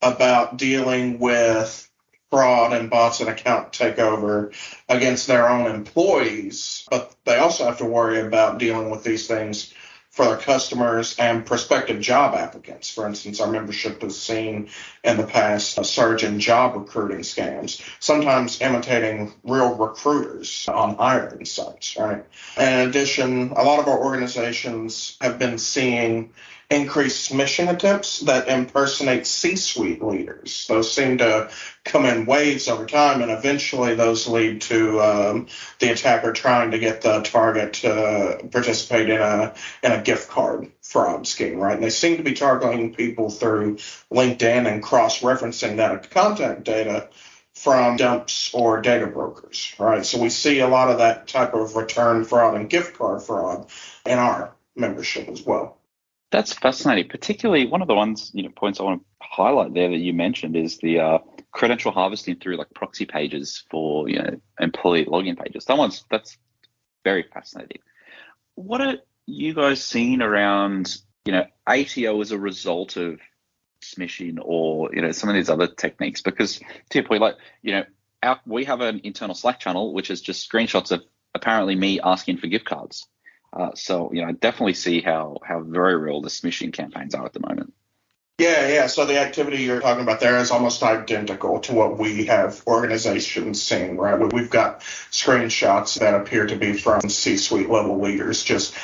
about 0.00 0.56
dealing 0.56 1.18
with 1.18 1.90
fraud 2.30 2.72
and 2.72 2.90
bots 2.90 3.20
and 3.20 3.28
account 3.28 3.72
takeover 3.72 4.54
against 4.88 5.26
their 5.26 5.48
own 5.48 5.70
employees, 5.70 6.86
but 6.90 7.14
they 7.24 7.36
also 7.36 7.64
have 7.64 7.78
to 7.78 7.84
worry 7.84 8.20
about 8.20 8.58
dealing 8.58 8.90
with 8.90 9.04
these 9.04 9.26
things 9.26 9.72
for 10.16 10.24
their 10.24 10.38
customers 10.38 11.14
and 11.18 11.44
prospective 11.44 12.00
job 12.00 12.34
applicants. 12.34 12.90
For 12.90 13.06
instance, 13.06 13.38
our 13.38 13.52
membership 13.52 14.00
has 14.00 14.18
seen 14.18 14.70
in 15.04 15.18
the 15.18 15.26
past 15.26 15.76
a 15.76 15.84
surge 15.84 16.24
in 16.24 16.40
job 16.40 16.74
recruiting 16.74 17.18
scams, 17.18 17.82
sometimes 18.00 18.62
imitating 18.62 19.34
real 19.44 19.74
recruiters 19.74 20.66
on 20.68 20.96
hiring 20.96 21.44
sites, 21.44 21.98
right? 21.98 22.24
In 22.56 22.88
addition, 22.88 23.50
a 23.50 23.62
lot 23.62 23.78
of 23.78 23.88
our 23.88 24.02
organizations 24.02 25.18
have 25.20 25.38
been 25.38 25.58
seeing 25.58 26.32
increased 26.68 27.30
smishing 27.30 27.72
attempts 27.72 28.20
that 28.20 28.48
impersonate 28.48 29.26
C-suite 29.26 30.02
leaders. 30.02 30.66
Those 30.68 30.92
seem 30.92 31.18
to 31.18 31.50
come 31.84 32.04
in 32.04 32.26
waves 32.26 32.66
over 32.66 32.86
time, 32.86 33.22
and 33.22 33.30
eventually 33.30 33.94
those 33.94 34.26
lead 34.26 34.62
to 34.62 35.00
um, 35.00 35.46
the 35.78 35.92
attacker 35.92 36.32
trying 36.32 36.72
to 36.72 36.78
get 36.78 37.02
the 37.02 37.20
target 37.20 37.74
to 37.74 38.48
participate 38.50 39.08
in 39.10 39.20
a 39.20 39.54
in 39.84 39.92
a 39.92 40.02
gift 40.02 40.28
card 40.28 40.72
fraud 40.82 41.26
scheme, 41.26 41.58
right? 41.58 41.74
And 41.74 41.84
they 41.84 41.90
seem 41.90 42.16
to 42.16 42.24
be 42.24 42.34
targeting 42.34 42.94
people 42.94 43.30
through 43.30 43.76
LinkedIn 44.12 44.70
and 44.70 44.82
cross-referencing 44.82 45.76
that 45.76 46.10
contact 46.10 46.64
data 46.64 47.08
from 47.54 47.96
dumps 47.96 48.52
or 48.52 48.82
data 48.82 49.06
brokers, 49.06 49.72
right? 49.78 50.04
So 50.04 50.20
we 50.20 50.28
see 50.28 50.60
a 50.60 50.68
lot 50.68 50.90
of 50.90 50.98
that 50.98 51.26
type 51.26 51.54
of 51.54 51.74
return 51.74 52.24
fraud 52.24 52.54
and 52.54 52.68
gift 52.68 52.98
card 52.98 53.22
fraud 53.22 53.66
in 54.04 54.18
our 54.18 54.52
membership 54.74 55.28
as 55.28 55.42
well. 55.42 55.75
That's 56.30 56.52
fascinating. 56.52 57.08
Particularly, 57.08 57.66
one 57.66 57.82
of 57.82 57.88
the 57.88 57.94
ones 57.94 58.30
you 58.34 58.42
know 58.42 58.50
points 58.50 58.80
I 58.80 58.82
want 58.82 59.00
to 59.00 59.06
highlight 59.20 59.74
there 59.74 59.88
that 59.88 59.96
you 59.96 60.12
mentioned 60.12 60.56
is 60.56 60.78
the 60.78 61.00
uh, 61.00 61.18
credential 61.52 61.92
harvesting 61.92 62.36
through 62.36 62.56
like 62.56 62.74
proxy 62.74 63.06
pages 63.06 63.64
for 63.70 64.08
you 64.08 64.18
know 64.18 64.40
employee 64.58 65.04
login 65.04 65.38
pages. 65.38 65.66
That 65.66 65.78
one's 65.78 66.04
that's 66.10 66.36
very 67.04 67.24
fascinating. 67.32 67.78
What 68.56 68.80
are 68.80 68.96
you 69.26 69.54
guys 69.54 69.84
seeing 69.84 70.20
around 70.20 70.96
you 71.24 71.32
know 71.32 71.46
ATO 71.66 72.20
as 72.20 72.32
a 72.32 72.38
result 72.38 72.96
of 72.96 73.20
smishing 73.80 74.38
or 74.42 74.92
you 74.92 75.02
know 75.02 75.12
some 75.12 75.28
of 75.28 75.36
these 75.36 75.48
other 75.48 75.68
techniques? 75.68 76.22
Because 76.22 76.58
to 76.58 76.98
your 76.98 77.04
point, 77.04 77.20
like 77.22 77.36
you 77.62 77.72
know 77.72 77.84
our, 78.24 78.40
we 78.46 78.64
have 78.64 78.80
an 78.80 79.00
internal 79.04 79.36
Slack 79.36 79.60
channel 79.60 79.94
which 79.94 80.10
is 80.10 80.20
just 80.20 80.50
screenshots 80.50 80.90
of 80.90 81.04
apparently 81.34 81.76
me 81.76 82.00
asking 82.00 82.38
for 82.38 82.48
gift 82.48 82.64
cards 82.64 83.06
uh, 83.56 83.70
so 83.74 84.12
you 84.12 84.22
know, 84.22 84.28
I 84.28 84.32
definitely 84.32 84.74
see 84.74 85.00
how 85.00 85.38
how 85.42 85.60
very 85.60 85.96
real 85.96 86.20
the 86.20 86.28
smishing 86.28 86.72
campaigns 86.72 87.14
are 87.14 87.24
at 87.24 87.32
the 87.32 87.40
moment. 87.40 87.72
Yeah, 88.38 88.68
yeah. 88.68 88.86
So 88.86 89.06
the 89.06 89.18
activity 89.18 89.62
you're 89.62 89.80
talking 89.80 90.02
about 90.02 90.20
there 90.20 90.36
is 90.36 90.50
almost 90.50 90.82
identical 90.82 91.60
to 91.60 91.72
what 91.72 91.96
we 91.96 92.26
have 92.26 92.62
organizations 92.66 93.62
seeing, 93.62 93.96
right? 93.96 94.30
We've 94.30 94.50
got 94.50 94.80
screenshots 95.10 95.98
that 96.00 96.12
appear 96.12 96.46
to 96.46 96.56
be 96.56 96.74
from 96.74 97.08
C-suite 97.08 97.70
level 97.70 97.98
leaders, 97.98 98.44
just 98.44 98.74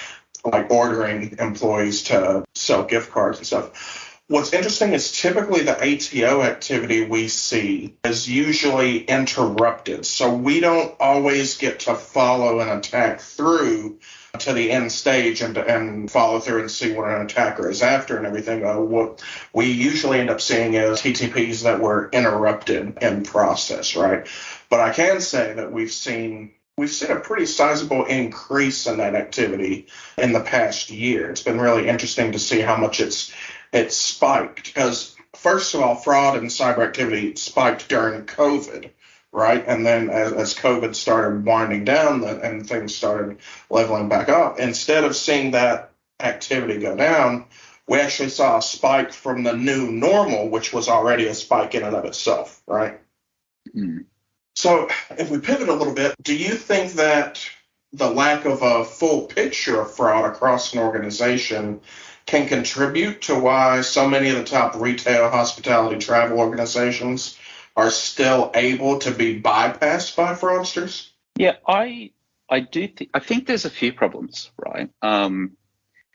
like 0.42 0.70
ordering 0.70 1.36
employees 1.38 2.04
to 2.04 2.44
sell 2.54 2.84
gift 2.84 3.10
cards 3.10 3.38
and 3.38 3.46
stuff. 3.46 4.01
What's 4.28 4.52
interesting 4.52 4.92
is 4.92 5.12
typically 5.12 5.62
the 5.62 5.76
ATO 5.76 6.42
activity 6.42 7.04
we 7.04 7.28
see 7.28 7.96
is 8.04 8.28
usually 8.28 9.04
interrupted. 9.04 10.06
So 10.06 10.32
we 10.34 10.60
don't 10.60 10.94
always 11.00 11.58
get 11.58 11.80
to 11.80 11.94
follow 11.94 12.60
an 12.60 12.68
attack 12.68 13.20
through 13.20 13.98
to 14.38 14.52
the 14.52 14.70
end 14.70 14.90
stage 14.90 15.42
and 15.42 15.58
and 15.58 16.10
follow 16.10 16.40
through 16.40 16.60
and 16.60 16.70
see 16.70 16.92
what 16.92 17.10
an 17.10 17.20
attacker 17.22 17.68
is 17.68 17.82
after 17.82 18.16
and 18.16 18.26
everything. 18.26 18.64
Uh, 18.64 18.78
what 18.78 19.22
we 19.52 19.66
usually 19.66 20.20
end 20.20 20.30
up 20.30 20.40
seeing 20.40 20.74
is 20.74 21.00
TTPs 21.00 21.64
that 21.64 21.80
were 21.80 22.08
interrupted 22.12 22.98
in 23.02 23.24
process, 23.24 23.94
right? 23.96 24.26
But 24.70 24.80
I 24.80 24.92
can 24.92 25.20
say 25.20 25.52
that 25.52 25.72
we've 25.72 25.92
seen 25.92 26.52
we've 26.78 26.90
seen 26.90 27.10
a 27.10 27.20
pretty 27.20 27.46
sizable 27.46 28.06
increase 28.06 28.86
in 28.86 28.96
that 28.96 29.14
activity 29.14 29.88
in 30.16 30.32
the 30.32 30.40
past 30.40 30.90
year. 30.90 31.30
It's 31.30 31.42
been 31.42 31.60
really 31.60 31.88
interesting 31.88 32.32
to 32.32 32.38
see 32.38 32.60
how 32.60 32.76
much 32.76 33.00
it's 33.00 33.32
it's 33.72 33.96
spiked 33.96 34.64
because 34.64 35.16
first 35.34 35.74
of 35.74 35.80
all, 35.80 35.94
fraud 35.94 36.36
and 36.36 36.48
cyber 36.48 36.86
activity 36.86 37.36
spiked 37.36 37.88
during 37.88 38.24
COVID 38.24 38.90
right? 39.32 39.64
And 39.66 39.84
then 39.84 40.10
as, 40.10 40.32
as 40.32 40.54
COVID 40.54 40.94
started 40.94 41.44
winding 41.44 41.84
down 41.84 42.22
and 42.22 42.68
things 42.68 42.94
started 42.94 43.38
leveling 43.70 44.08
back 44.08 44.28
up, 44.28 44.60
instead 44.60 45.04
of 45.04 45.16
seeing 45.16 45.52
that 45.52 45.90
activity 46.20 46.78
go 46.78 46.94
down, 46.94 47.46
we 47.88 47.98
actually 47.98 48.28
saw 48.28 48.58
a 48.58 48.62
spike 48.62 49.12
from 49.12 49.42
the 49.42 49.54
new 49.54 49.90
normal, 49.90 50.50
which 50.50 50.72
was 50.72 50.88
already 50.88 51.26
a 51.26 51.34
spike 51.34 51.74
in 51.74 51.82
and 51.82 51.96
of 51.96 52.04
itself, 52.04 52.62
right? 52.66 53.00
Mm. 53.74 54.04
So 54.54 54.88
if 55.10 55.30
we 55.30 55.40
pivot 55.40 55.68
a 55.68 55.74
little 55.74 55.94
bit, 55.94 56.14
do 56.22 56.36
you 56.36 56.54
think 56.54 56.92
that 56.92 57.44
the 57.94 58.10
lack 58.10 58.44
of 58.44 58.62
a 58.62 58.84
full 58.84 59.26
picture 59.26 59.80
of 59.80 59.94
fraud 59.94 60.30
across 60.30 60.72
an 60.72 60.78
organization 60.78 61.80
can 62.32 62.48
contribute 62.48 63.20
to 63.20 63.38
why 63.38 63.82
so 63.82 64.08
many 64.08 64.30
of 64.30 64.36
the 64.36 64.44
top 64.44 64.74
retail, 64.74 65.28
hospitality, 65.28 65.98
travel 65.98 66.38
organizations 66.38 67.38
are 67.76 67.90
still 67.90 68.50
able 68.54 68.98
to 69.00 69.10
be 69.10 69.38
bypassed 69.38 70.16
by 70.16 70.32
fraudsters? 70.32 71.10
Yeah, 71.36 71.56
I 71.68 72.12
I 72.48 72.60
do 72.60 72.88
think 72.88 73.10
I 73.12 73.18
think 73.18 73.46
there's 73.46 73.66
a 73.66 73.70
few 73.70 73.92
problems, 73.92 74.50
right? 74.56 74.88
Um, 75.02 75.58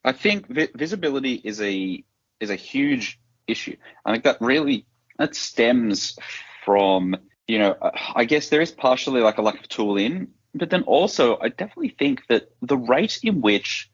I 0.03 0.12
think 0.12 0.47
vi- 0.47 0.69
visibility 0.74 1.36
is 1.36 1.62
a 1.62 2.03
is 2.39 2.50
a 2.50 2.55
huge 2.55 3.19
issue. 3.45 3.77
I 4.03 4.12
think 4.12 4.24
that 4.24 4.41
really 4.41 4.88
that 5.19 5.36
stems 5.36 6.17
from 6.65 7.15
you 7.47 7.59
know 7.59 7.75
I 8.15 8.25
guess 8.25 8.50
there 8.50 8.62
is 8.62 8.71
partially 8.71 9.21
like 9.21 9.38
a 9.38 9.43
lack 9.43 9.59
of 9.59 9.69
tooling, 9.69 10.29
but 10.55 10.71
then 10.71 10.81
also 10.81 11.38
I 11.39 11.50
definitely 11.50 11.95
think 12.00 12.25
that 12.29 12.50
the 12.63 12.77
rate 12.77 13.19
in 13.21 13.41
which 13.41 13.91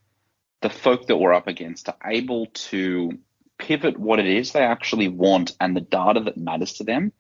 the 0.63 0.69
folk 0.69 1.07
that 1.07 1.17
we're 1.17 1.33
up 1.33 1.47
against 1.47 1.89
are 1.89 1.97
able 2.05 2.47
to 2.47 3.19
pivot 3.59 3.99
what 3.99 4.19
it 4.19 4.25
is 4.25 4.51
they 4.51 4.63
actually 4.63 5.09
want 5.09 5.55
and 5.59 5.75
the 5.75 5.81
data 5.81 6.21
that 6.21 6.37
matters 6.37 6.73
to 6.73 6.83
them 6.83 7.11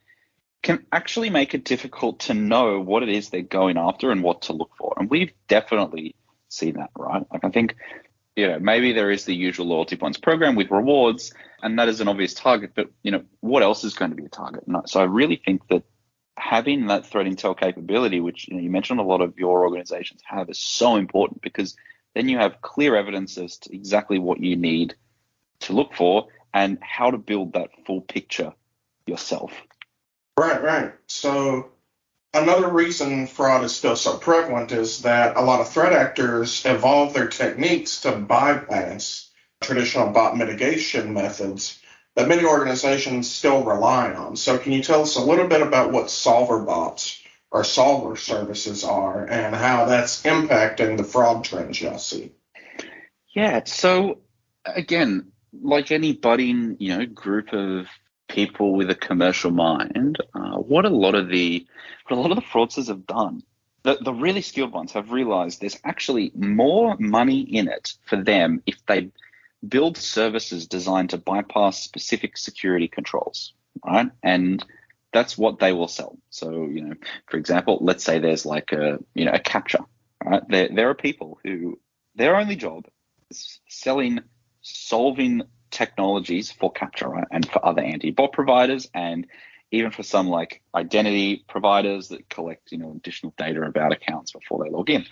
can 0.63 0.85
actually 0.93 1.29
make 1.29 1.53
it 1.53 1.65
difficult 1.65 2.21
to 2.21 2.33
know 2.33 2.79
what 2.79 3.03
it 3.03 3.09
is 3.09 3.29
they're 3.29 3.41
going 3.41 3.77
after 3.77 4.11
and 4.11 4.23
what 4.23 4.43
to 4.43 4.53
look 4.53 4.71
for. 4.77 4.93
And 4.97 5.09
we've 5.09 5.33
definitely 5.49 6.15
seen 6.47 6.75
that, 6.75 6.89
right? 6.97 7.21
Like 7.31 7.43
I 7.43 7.49
think, 7.49 7.75
you 8.37 8.47
know, 8.47 8.59
maybe 8.59 8.93
there 8.93 9.11
is 9.11 9.25
the 9.25 9.35
usual 9.35 9.67
loyalty 9.67 9.97
points 9.97 10.17
program 10.17 10.55
with 10.55 10.71
rewards, 10.71 11.33
and 11.61 11.77
that 11.79 11.89
is 11.89 11.99
an 11.99 12.07
obvious 12.07 12.33
target, 12.33 12.71
but 12.73 12.89
you 13.03 13.11
know, 13.11 13.23
what 13.41 13.61
else 13.61 13.83
is 13.83 13.93
going 13.93 14.11
to 14.11 14.17
be 14.17 14.25
a 14.25 14.29
target? 14.29 14.63
So 14.85 15.01
I 15.01 15.03
really 15.03 15.35
think 15.35 15.67
that 15.67 15.83
having 16.37 16.87
that 16.87 17.05
threat 17.05 17.25
intel 17.25 17.59
capability, 17.59 18.21
which 18.21 18.47
you 18.47 18.55
know 18.55 18.61
you 18.61 18.69
mentioned 18.69 19.01
a 19.01 19.03
lot 19.03 19.21
of 19.21 19.37
your 19.37 19.63
organizations 19.63 20.21
have, 20.25 20.49
is 20.49 20.59
so 20.59 20.95
important 20.95 21.41
because 21.41 21.75
then 22.13 22.29
you 22.29 22.37
have 22.37 22.61
clear 22.61 22.95
evidence 22.95 23.37
as 23.37 23.57
to 23.59 23.75
exactly 23.75 24.19
what 24.19 24.39
you 24.39 24.55
need 24.55 24.95
to 25.61 25.73
look 25.73 25.93
for 25.93 26.27
and 26.53 26.77
how 26.81 27.11
to 27.11 27.17
build 27.17 27.53
that 27.53 27.69
full 27.85 28.01
picture 28.01 28.53
yourself. 29.07 29.51
Right, 30.37 30.61
right. 30.61 30.93
So 31.07 31.71
another 32.33 32.69
reason 32.69 33.27
fraud 33.27 33.63
is 33.63 33.75
still 33.75 33.95
so 33.95 34.17
prevalent 34.17 34.71
is 34.71 35.01
that 35.03 35.37
a 35.37 35.41
lot 35.41 35.61
of 35.61 35.69
threat 35.69 35.93
actors 35.93 36.63
evolve 36.65 37.13
their 37.13 37.27
techniques 37.27 38.01
to 38.01 38.11
bypass 38.11 39.29
traditional 39.61 40.11
bot 40.11 40.37
mitigation 40.37 41.13
methods 41.13 41.79
that 42.15 42.27
many 42.27 42.45
organizations 42.45 43.29
still 43.29 43.63
rely 43.63 44.13
on. 44.13 44.35
So 44.35 44.57
can 44.57 44.71
you 44.71 44.83
tell 44.83 45.01
us 45.01 45.15
a 45.15 45.23
little 45.23 45.47
bit 45.47 45.61
about 45.61 45.91
what 45.91 46.11
solver 46.11 46.59
bots 46.59 47.22
or 47.53 47.63
solver 47.63 48.15
services 48.15 48.83
are 48.83 49.25
and 49.25 49.55
how 49.55 49.85
that's 49.85 50.23
impacting 50.23 50.97
the 50.97 51.03
fraud 51.03 51.45
trends 51.45 51.79
y'all 51.79 51.99
see? 51.99 52.31
Yeah, 53.29 53.61
so 53.65 54.19
again, 54.65 55.31
like 55.61 55.91
any 55.91 56.13
budding, 56.13 56.77
you 56.79 56.97
know, 56.97 57.05
group 57.05 57.53
of 57.53 57.85
people 58.27 58.73
with 58.73 58.89
a 58.89 58.95
commercial 58.95 59.51
mind, 59.51 60.17
uh, 60.33 60.57
what 60.57 60.85
a 60.85 60.89
lot 60.89 61.13
of 61.13 61.29
the 61.29 61.65
what 62.07 62.17
a 62.17 62.19
lot 62.19 62.31
of 62.31 62.37
the 62.37 62.41
fraudsters 62.41 62.87
have 62.87 63.05
done, 63.05 63.43
the, 63.83 63.97
the 64.01 64.13
really 64.13 64.41
skilled 64.41 64.71
ones 64.71 64.91
have 64.93 65.11
realized 65.11 65.61
there's 65.61 65.79
actually 65.83 66.31
more 66.35 66.97
money 66.97 67.41
in 67.41 67.67
it 67.67 67.93
for 68.05 68.21
them 68.21 68.63
if 68.65 68.83
they 68.87 69.11
build 69.67 69.95
services 69.95 70.67
designed 70.67 71.11
to 71.11 71.17
bypass 71.17 71.81
specific 71.81 72.35
security 72.35 72.87
controls, 72.87 73.53
right? 73.85 74.09
And 74.23 74.65
that's 75.13 75.37
what 75.37 75.59
they 75.59 75.71
will 75.71 75.87
sell. 75.87 76.17
So, 76.29 76.49
you 76.65 76.81
know, 76.81 76.95
for 77.27 77.37
example, 77.37 77.77
let's 77.81 78.03
say 78.03 78.19
there's 78.19 78.45
like 78.45 78.71
a, 78.71 78.97
you 79.13 79.25
know, 79.25 79.31
a 79.31 79.39
CAPTCHA, 79.39 79.85
right? 80.23 80.43
There, 80.49 80.69
there 80.73 80.89
are 80.89 80.95
people 80.95 81.39
who 81.43 81.79
their 82.15 82.35
only 82.35 82.55
job 82.55 82.85
is 83.29 83.59
selling, 83.69 84.19
solving 84.61 85.43
technologies 85.71 86.51
for 86.51 86.73
CAPTCHA, 86.73 87.07
right? 87.07 87.27
And 87.31 87.47
for 87.47 87.65
other 87.65 87.81
anti-bot 87.81 88.33
providers 88.33 88.89
and 88.93 89.27
even 89.71 89.91
for 89.91 90.03
some 90.03 90.27
like 90.27 90.61
identity 90.75 91.45
providers 91.47 92.09
that 92.09 92.29
collect, 92.29 92.71
you 92.71 92.77
know, 92.77 92.91
additional 92.95 93.33
data 93.37 93.61
about 93.61 93.91
accounts 93.91 94.31
before 94.31 94.63
they 94.63 94.69
log 94.69 94.89
in. 94.89 95.05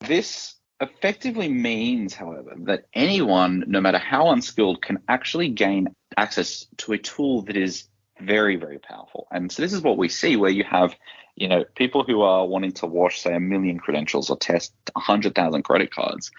This 0.00 0.56
effectively 0.80 1.48
means, 1.48 2.14
however, 2.14 2.54
that 2.64 2.86
anyone, 2.94 3.64
no 3.66 3.80
matter 3.80 3.98
how 3.98 4.30
unskilled, 4.30 4.82
can 4.82 4.98
actually 5.08 5.48
gain 5.50 5.94
access 6.16 6.66
to 6.78 6.92
a 6.92 6.98
tool 6.98 7.42
that 7.42 7.56
is 7.56 7.84
very, 8.20 8.56
very 8.56 8.78
powerful. 8.78 9.26
And 9.30 9.50
so 9.50 9.62
this 9.62 9.72
is 9.72 9.82
what 9.82 9.98
we 9.98 10.08
see 10.08 10.36
where 10.36 10.50
you 10.50 10.64
have, 10.64 10.94
you 11.36 11.48
know, 11.48 11.64
people 11.74 12.04
who 12.04 12.22
are 12.22 12.46
wanting 12.46 12.72
to 12.72 12.86
wash, 12.86 13.20
say, 13.20 13.34
a 13.34 13.40
million 13.40 13.78
credentials 13.78 14.30
or 14.30 14.36
test 14.36 14.72
100,000 14.92 15.62
credit 15.62 15.92
cards. 15.92 16.30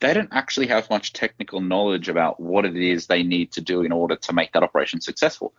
They 0.00 0.14
don't 0.14 0.32
actually 0.32 0.68
have 0.68 0.88
much 0.88 1.12
technical 1.12 1.60
knowledge 1.60 2.08
about 2.08 2.40
what 2.40 2.64
it 2.64 2.76
is 2.76 3.06
they 3.06 3.22
need 3.22 3.52
to 3.52 3.60
do 3.60 3.82
in 3.82 3.92
order 3.92 4.16
to 4.16 4.32
make 4.32 4.52
that 4.52 4.62
operation 4.62 5.00
successful. 5.00 5.52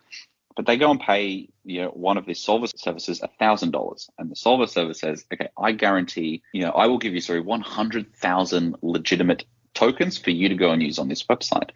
But 0.56 0.66
they 0.66 0.76
go 0.76 0.90
and 0.90 1.00
pay, 1.00 1.48
you 1.64 1.82
know, 1.82 1.88
one 1.88 2.18
of 2.18 2.26
these 2.26 2.40
solver 2.40 2.66
services 2.76 3.22
thousand 3.38 3.70
dollars, 3.70 4.10
and 4.18 4.30
the 4.30 4.36
solver 4.36 4.66
service 4.66 5.00
says, 5.00 5.24
"Okay, 5.32 5.48
I 5.56 5.72
guarantee, 5.72 6.42
you 6.52 6.62
know, 6.62 6.72
I 6.72 6.86
will 6.86 6.98
give 6.98 7.14
you 7.14 7.20
sorry 7.20 7.40
one 7.40 7.62
hundred 7.62 8.14
thousand 8.14 8.76
legitimate 8.82 9.44
tokens 9.72 10.18
for 10.18 10.30
you 10.30 10.50
to 10.50 10.54
go 10.54 10.70
and 10.70 10.82
use 10.82 10.98
on 10.98 11.08
this 11.08 11.22
website." 11.22 11.70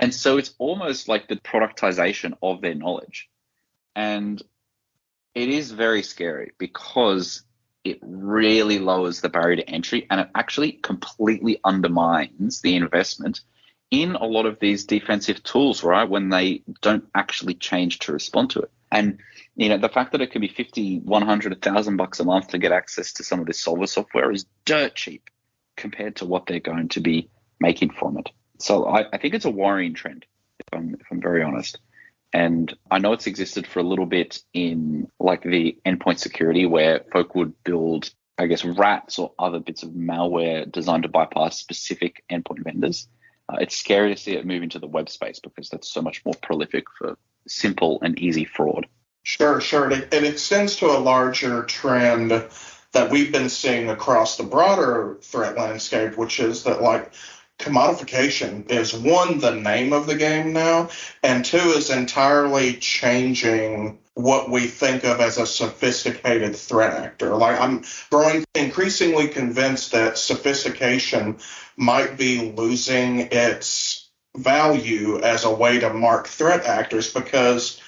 And 0.00 0.14
so 0.14 0.38
it's 0.38 0.54
almost 0.58 1.08
like 1.08 1.28
the 1.28 1.36
productization 1.36 2.34
of 2.42 2.60
their 2.60 2.74
knowledge. 2.74 3.28
And 3.94 4.42
it 5.34 5.48
is 5.48 5.70
very 5.70 6.02
scary 6.02 6.52
because 6.58 7.42
it 7.84 7.98
really 8.02 8.78
lowers 8.78 9.20
the 9.20 9.28
barrier 9.28 9.56
to 9.56 9.70
entry 9.70 10.06
and 10.10 10.20
it 10.20 10.28
actually 10.34 10.72
completely 10.72 11.60
undermines 11.64 12.60
the 12.60 12.76
investment 12.76 13.40
in 13.90 14.14
a 14.14 14.24
lot 14.24 14.46
of 14.46 14.58
these 14.60 14.84
defensive 14.84 15.42
tools, 15.42 15.82
right? 15.82 16.08
When 16.08 16.28
they 16.28 16.62
don't 16.80 17.08
actually 17.14 17.54
change 17.54 18.00
to 18.00 18.12
respond 18.12 18.50
to 18.50 18.60
it. 18.60 18.70
And, 18.92 19.18
you 19.56 19.68
know, 19.68 19.78
the 19.78 19.88
fact 19.88 20.12
that 20.12 20.20
it 20.20 20.30
can 20.30 20.40
be 20.40 20.48
50, 20.48 21.00
100, 21.00 21.52
1,000 21.52 21.96
bucks 21.96 22.20
a 22.20 22.24
month 22.24 22.48
to 22.48 22.58
get 22.58 22.72
access 22.72 23.12
to 23.14 23.24
some 23.24 23.40
of 23.40 23.46
this 23.46 23.60
solver 23.60 23.86
software 23.86 24.30
is 24.30 24.46
dirt 24.64 24.94
cheap 24.94 25.30
compared 25.76 26.16
to 26.16 26.26
what 26.26 26.46
they're 26.46 26.60
going 26.60 26.88
to 26.88 27.00
be 27.00 27.30
making 27.58 27.90
from 27.90 28.18
it. 28.18 28.28
So 28.58 28.86
I, 28.86 29.06
I 29.12 29.18
think 29.18 29.34
it's 29.34 29.44
a 29.44 29.50
worrying 29.50 29.94
trend, 29.94 30.26
if 30.58 30.66
I'm, 30.72 30.94
if 30.94 31.06
I'm 31.10 31.20
very 31.20 31.42
honest. 31.42 31.78
And 32.32 32.72
I 32.90 32.98
know 32.98 33.12
it's 33.12 33.26
existed 33.26 33.66
for 33.66 33.80
a 33.80 33.84
little 33.84 34.06
bit 34.06 34.40
in 34.54 35.08
like 35.18 35.42
the 35.42 35.76
endpoint 35.84 36.18
security 36.18 36.66
where 36.66 37.00
folk 37.12 37.34
would 37.34 37.52
build, 37.64 38.10
I 38.38 38.46
guess, 38.46 38.64
rats 38.64 39.18
or 39.18 39.32
other 39.38 39.58
bits 39.58 39.82
of 39.82 39.90
malware 39.90 40.70
designed 40.70 41.02
to 41.02 41.08
bypass 41.08 41.58
specific 41.58 42.22
endpoint 42.30 42.64
vendors. 42.64 43.08
Uh, 43.48 43.56
it's 43.60 43.76
scary 43.76 44.14
to 44.14 44.20
see 44.20 44.32
it 44.32 44.46
move 44.46 44.62
into 44.62 44.78
the 44.78 44.86
web 44.86 45.08
space 45.08 45.40
because 45.40 45.70
that's 45.70 45.92
so 45.92 46.02
much 46.02 46.24
more 46.24 46.34
prolific 46.40 46.84
for 46.96 47.18
simple 47.48 47.98
and 48.02 48.18
easy 48.18 48.44
fraud. 48.44 48.86
Sure, 49.24 49.60
sure. 49.60 49.90
It, 49.90 50.14
it 50.14 50.24
extends 50.24 50.76
to 50.76 50.86
a 50.86 50.98
larger 50.98 51.64
trend 51.64 52.30
that 52.92 53.10
we've 53.10 53.32
been 53.32 53.48
seeing 53.48 53.90
across 53.90 54.36
the 54.36 54.42
broader 54.44 55.18
threat 55.22 55.56
landscape, 55.56 56.16
which 56.16 56.40
is 56.40 56.64
that 56.64 56.82
like 56.82 57.12
commodification 57.60 58.68
is 58.70 58.94
one, 58.94 59.38
the 59.38 59.54
name 59.54 59.92
of 59.92 60.06
the 60.06 60.16
game 60.16 60.52
now, 60.52 60.88
and 61.22 61.44
two, 61.44 61.58
is 61.58 61.90
entirely 61.90 62.74
changing 62.74 63.98
what 64.14 64.50
we 64.50 64.66
think 64.66 65.04
of 65.04 65.20
as 65.20 65.38
a 65.38 65.46
sophisticated 65.46 66.56
threat 66.56 66.94
actor. 66.94 67.36
Like 67.36 67.60
I'm 67.60 67.84
growing 68.10 68.44
increasingly 68.54 69.28
convinced 69.28 69.92
that 69.92 70.18
sophistication 70.18 71.38
might 71.76 72.16
be 72.16 72.52
losing 72.52 73.28
its 73.30 74.08
value 74.36 75.20
as 75.20 75.44
a 75.44 75.54
way 75.54 75.78
to 75.80 75.92
mark 75.92 76.28
threat 76.28 76.64
actors 76.64 77.12
because 77.12 77.80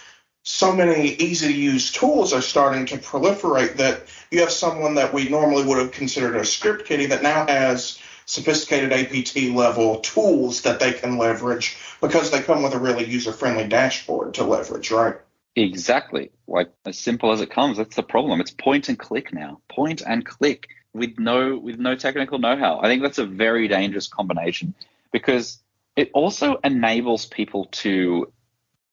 so 0.44 0.72
many 0.72 1.10
easy 1.14 1.48
to 1.48 1.58
use 1.58 1.92
tools 1.92 2.32
are 2.32 2.42
starting 2.42 2.84
to 2.86 2.98
proliferate 2.98 3.76
that 3.76 4.02
you 4.30 4.40
have 4.40 4.50
someone 4.50 4.94
that 4.94 5.14
we 5.14 5.28
normally 5.28 5.64
would 5.64 5.78
have 5.78 5.92
considered 5.92 6.36
a 6.36 6.44
script 6.44 6.84
kiddie 6.84 7.06
that 7.06 7.22
now 7.22 7.46
has 7.46 7.98
sophisticated 8.26 8.92
APT 8.92 9.54
level 9.54 10.00
tools 10.00 10.62
that 10.62 10.80
they 10.80 10.92
can 10.92 11.18
leverage 11.18 11.76
because 12.00 12.30
they 12.30 12.40
come 12.40 12.62
with 12.62 12.74
a 12.74 12.78
really 12.78 13.04
user 13.04 13.32
friendly 13.32 13.66
dashboard 13.66 14.34
to 14.34 14.44
leverage, 14.44 14.90
right? 14.90 15.16
Exactly. 15.56 16.30
Like 16.46 16.72
as 16.86 16.98
simple 16.98 17.32
as 17.32 17.40
it 17.40 17.50
comes. 17.50 17.76
That's 17.76 17.96
the 17.96 18.02
problem. 18.02 18.40
It's 18.40 18.50
point 18.50 18.88
and 18.88 18.98
click 18.98 19.32
now. 19.32 19.60
Point 19.68 20.02
and 20.06 20.24
click 20.24 20.68
with 20.94 21.18
no 21.18 21.58
with 21.58 21.78
no 21.78 21.94
technical 21.94 22.38
know-how. 22.38 22.80
I 22.80 22.88
think 22.88 23.02
that's 23.02 23.18
a 23.18 23.26
very 23.26 23.68
dangerous 23.68 24.08
combination 24.08 24.74
because 25.12 25.58
it 25.96 26.10
also 26.14 26.58
enables 26.64 27.26
people 27.26 27.66
to 27.66 28.32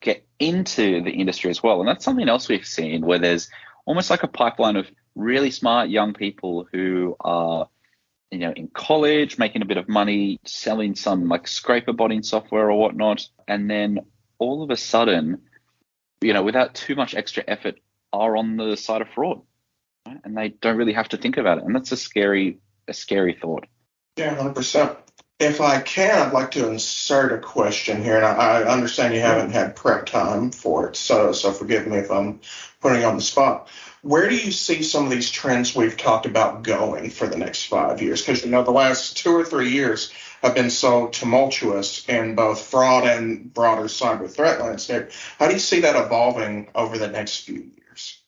get 0.01 0.25
into 0.39 1.01
the 1.01 1.11
industry 1.11 1.49
as 1.49 1.63
well. 1.63 1.79
And 1.79 1.87
that's 1.87 2.05
something 2.05 2.27
else 2.27 2.47
we've 2.47 2.65
seen 2.65 3.05
where 3.05 3.19
there's 3.19 3.49
almost 3.85 4.09
like 4.09 4.23
a 4.23 4.27
pipeline 4.27 4.75
of 4.75 4.89
really 5.15 5.51
smart 5.51 5.89
young 5.89 6.13
people 6.13 6.67
who 6.71 7.15
are 7.19 7.67
you 8.31 8.39
know, 8.39 8.51
in 8.55 8.67
college, 8.67 9.37
making 9.37 9.61
a 9.61 9.65
bit 9.65 9.77
of 9.77 9.89
money, 9.89 10.39
selling 10.45 10.95
some 10.95 11.27
like 11.27 11.47
scraper 11.47 11.93
botting 11.93 12.23
software 12.23 12.69
or 12.69 12.77
whatnot, 12.77 13.27
and 13.47 13.69
then 13.69 13.99
all 14.37 14.63
of 14.63 14.69
a 14.69 14.77
sudden, 14.77 15.41
you 16.21 16.33
know, 16.33 16.43
without 16.43 16.75
too 16.75 16.95
much 16.95 17.15
extra 17.15 17.43
effort, 17.47 17.79
are 18.13 18.37
on 18.37 18.57
the 18.57 18.75
side 18.75 19.01
of 19.01 19.09
fraud, 19.09 19.41
right? 20.07 20.17
and 20.23 20.37
they 20.37 20.49
don't 20.49 20.77
really 20.77 20.93
have 20.93 21.09
to 21.09 21.17
think 21.17 21.37
about 21.37 21.57
it, 21.57 21.63
and 21.63 21.75
that's 21.75 21.91
a 21.91 21.97
scary, 21.97 22.59
a 22.87 22.93
scary 22.93 23.37
thought. 23.39 23.65
Yeah, 24.17 24.35
hundred 24.35 24.55
percent. 24.55 24.97
If 25.39 25.61
I 25.61 25.79
can, 25.79 26.27
I'd 26.27 26.33
like 26.33 26.51
to 26.51 26.69
insert 26.69 27.31
a 27.31 27.37
question 27.37 28.03
here, 28.03 28.17
and 28.17 28.25
I, 28.25 28.33
I 28.33 28.63
understand 28.65 29.13
you 29.13 29.21
haven't 29.21 29.51
had 29.51 29.75
prep 29.75 30.05
time 30.05 30.51
for 30.51 30.89
it, 30.89 30.95
so 30.95 31.31
so 31.31 31.51
forgive 31.51 31.87
me 31.87 31.97
if 31.97 32.11
I'm 32.11 32.41
putting 32.79 33.01
you 33.01 33.07
on 33.07 33.15
the 33.15 33.21
spot 33.21 33.69
where 34.01 34.29
do 34.29 34.35
you 34.35 34.51
see 34.51 34.81
some 34.83 35.05
of 35.05 35.11
these 35.11 35.29
trends 35.29 35.75
we've 35.75 35.97
talked 35.97 36.25
about 36.25 36.63
going 36.63 37.09
for 37.09 37.27
the 37.27 37.37
next 37.37 37.65
five 37.65 38.01
years? 38.01 38.21
Because 38.21 38.43
you 38.43 38.51
know 38.51 38.63
the 38.63 38.71
last 38.71 39.17
two 39.17 39.31
or 39.31 39.43
three 39.43 39.71
years 39.71 40.11
have 40.41 40.55
been 40.55 40.69
so 40.69 41.07
tumultuous 41.07 42.07
in 42.07 42.35
both 42.35 42.61
fraud 42.61 43.05
and 43.05 43.53
broader 43.53 43.83
cyber 43.83 44.29
threat 44.29 44.61
landscape. 44.61 45.09
How 45.37 45.47
do 45.47 45.53
you 45.53 45.59
see 45.59 45.81
that 45.81 45.95
evolving 45.95 46.69
over 46.73 46.97
the 46.97 47.09
next 47.09 47.41
few 47.41 47.71
years? 47.77 48.21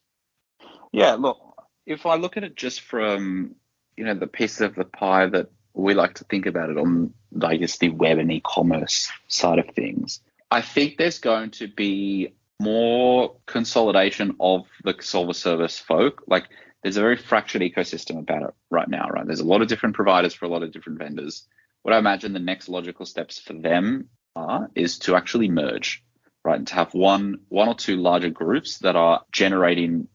Yeah, 0.91 1.13
look, 1.13 1.39
if 1.86 2.05
I 2.05 2.15
look 2.15 2.36
at 2.38 2.43
it 2.43 2.55
just 2.55 2.81
from 2.81 3.55
you 3.95 4.05
know 4.05 4.13
the 4.13 4.27
piece 4.27 4.62
of 4.62 4.75
the 4.75 4.86
pie 4.86 5.27
that 5.27 5.49
we 5.73 5.93
like 5.93 6.15
to 6.15 6.25
think 6.25 6.47
about 6.47 6.69
it 6.69 6.77
on, 6.77 7.13
I 7.41 7.55
guess, 7.55 7.77
the 7.77 7.89
web 7.89 8.17
and 8.17 8.31
e-commerce 8.31 9.10
side 9.29 9.60
of 9.60 9.69
things, 9.73 10.19
I 10.49 10.62
think 10.62 10.97
there's 10.97 11.19
going 11.19 11.51
to 11.51 11.67
be 11.67 12.34
more 12.62 13.36
consolidation 13.45 14.36
of 14.39 14.65
the 14.84 14.95
solver 15.02 15.34
service 15.34 15.80
folk. 15.80 16.24
Like 16.28 16.45
there's 16.84 16.97
a 16.97 17.02
very 17.02 17.17
fractured 17.17 17.62
ecosystem 17.62 18.19
about 18.19 18.43
it 18.43 18.54
right 18.69 18.88
now, 18.88 19.08
right? 19.10 19.26
There's 19.26 19.39
a 19.39 19.45
lot 19.45 19.62
of 19.62 19.67
different 19.67 19.95
providers 19.95 20.34
for 20.34 20.45
a 20.45 20.50
lot 20.50 20.63
of 20.63 20.71
different 20.71 21.00
vendors. 21.00 21.47
What 21.82 21.93
I 21.93 21.97
imagine 21.97 22.34
the 22.34 22.39
next 22.39 22.69
logical 22.69 23.06
steps 23.06 23.39
for 23.39 23.54
them 23.54 24.10
are 24.36 24.69
is 24.76 25.00
to 25.00 25.15
actually 25.15 25.50
merge, 25.50 26.04
right? 26.43 26.58
And 26.58 26.67
to 26.67 26.76
have 26.76 26.93
one 26.93 27.39
one 27.50 27.67
or 27.67 27.76
two 27.76 27.97
larger 27.97 28.30
groups 28.30 28.80
that 28.80 28.95
are 28.95 29.24
generating 29.32 30.08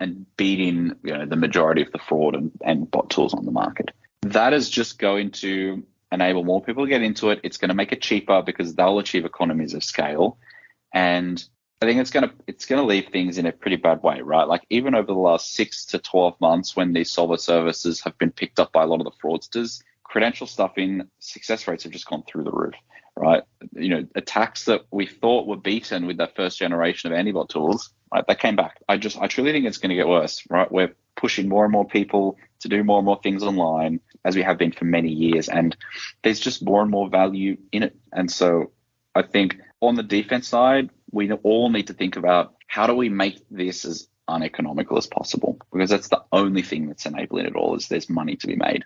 and 0.00 0.26
beating 0.36 0.96
you 1.04 1.16
know 1.16 1.26
the 1.26 1.36
majority 1.36 1.82
of 1.82 1.92
the 1.92 1.98
fraud 1.98 2.34
and, 2.34 2.50
and 2.64 2.90
bot 2.90 3.10
tools 3.10 3.34
on 3.34 3.44
the 3.44 3.52
market. 3.52 3.92
That 4.22 4.52
is 4.52 4.68
just 4.68 4.98
going 4.98 5.30
to 5.42 5.84
enable 6.10 6.44
more 6.44 6.62
people 6.62 6.84
to 6.84 6.90
get 6.90 7.02
into 7.02 7.30
it. 7.30 7.40
It's 7.42 7.56
going 7.56 7.70
to 7.70 7.74
make 7.74 7.92
it 7.92 8.02
cheaper 8.02 8.42
because 8.42 8.74
they'll 8.74 8.98
achieve 8.98 9.24
economies 9.24 9.74
of 9.74 9.82
scale. 9.82 10.38
And 10.92 11.42
I 11.82 11.86
think 11.86 12.00
it's 12.00 12.10
gonna 12.10 12.32
it's 12.46 12.66
gonna 12.66 12.84
leave 12.84 13.08
things 13.08 13.38
in 13.38 13.46
a 13.46 13.52
pretty 13.52 13.76
bad 13.76 14.02
way, 14.02 14.20
right? 14.20 14.46
Like 14.46 14.62
even 14.70 14.94
over 14.94 15.06
the 15.06 15.18
last 15.18 15.54
six 15.54 15.84
to 15.86 15.98
twelve 15.98 16.40
months, 16.40 16.76
when 16.76 16.92
these 16.92 17.10
solver 17.10 17.36
services 17.36 18.00
have 18.00 18.16
been 18.18 18.30
picked 18.30 18.60
up 18.60 18.72
by 18.72 18.82
a 18.82 18.86
lot 18.86 19.00
of 19.00 19.04
the 19.04 19.18
fraudsters, 19.22 19.82
credential 20.04 20.46
stuffing 20.46 21.08
success 21.18 21.66
rates 21.66 21.84
have 21.84 21.92
just 21.92 22.06
gone 22.06 22.22
through 22.22 22.44
the 22.44 22.52
roof, 22.52 22.74
right? 23.16 23.42
You 23.72 23.88
know, 23.88 24.06
attacks 24.14 24.66
that 24.66 24.82
we 24.90 25.06
thought 25.06 25.46
were 25.46 25.56
beaten 25.56 26.06
with 26.06 26.18
that 26.18 26.36
first 26.36 26.58
generation 26.58 27.12
of 27.12 27.18
antibot 27.18 27.48
tools, 27.48 27.90
right? 28.12 28.24
They 28.26 28.34
came 28.34 28.56
back. 28.56 28.78
I 28.88 28.96
just 28.96 29.18
I 29.18 29.26
truly 29.26 29.52
think 29.52 29.66
it's 29.66 29.78
to 29.78 29.88
get 29.94 30.08
worse, 30.08 30.44
right? 30.48 30.70
We're 30.70 30.94
pushing 31.16 31.48
more 31.48 31.64
and 31.64 31.72
more 31.72 31.86
people 31.86 32.36
to 32.60 32.68
do 32.68 32.84
more 32.84 32.98
and 32.98 33.06
more 33.06 33.20
things 33.22 33.42
online. 33.42 34.00
as 34.24 34.36
we 34.36 34.42
have 34.42 34.58
been 34.58 34.72
for 34.72 34.84
many 34.84 35.10
years. 35.10 35.48
And 35.48 35.76
there's 36.22 36.40
just 36.40 36.62
more 36.62 36.82
and 36.82 36.90
more 36.90 37.08
value 37.08 37.56
in 37.72 37.82
it. 37.82 37.96
And 38.12 38.30
so 38.30 38.70
I 39.14 39.22
think 39.22 39.56
on 39.80 39.94
the 39.94 40.02
defense 40.02 40.48
side, 40.48 40.90
we 41.12 41.30
all 41.30 41.70
need 41.70 41.88
to 41.88 41.92
think 41.94 42.16
about 42.16 42.54
how 42.66 42.86
do 42.86 42.94
we 42.94 43.08
make 43.08 43.38
this 43.50 43.84
as 43.84 44.08
uneconomical 44.26 44.96
as 44.96 45.06
possible 45.06 45.58
because 45.72 45.90
that's 45.90 46.08
the 46.08 46.22
only 46.32 46.62
thing 46.62 46.88
that's 46.88 47.06
enabling 47.06 47.46
it 47.46 47.54
all 47.54 47.76
is 47.76 47.88
there's 47.88 48.08
money 48.08 48.36
to 48.36 48.46
be 48.46 48.56
made. 48.56 48.84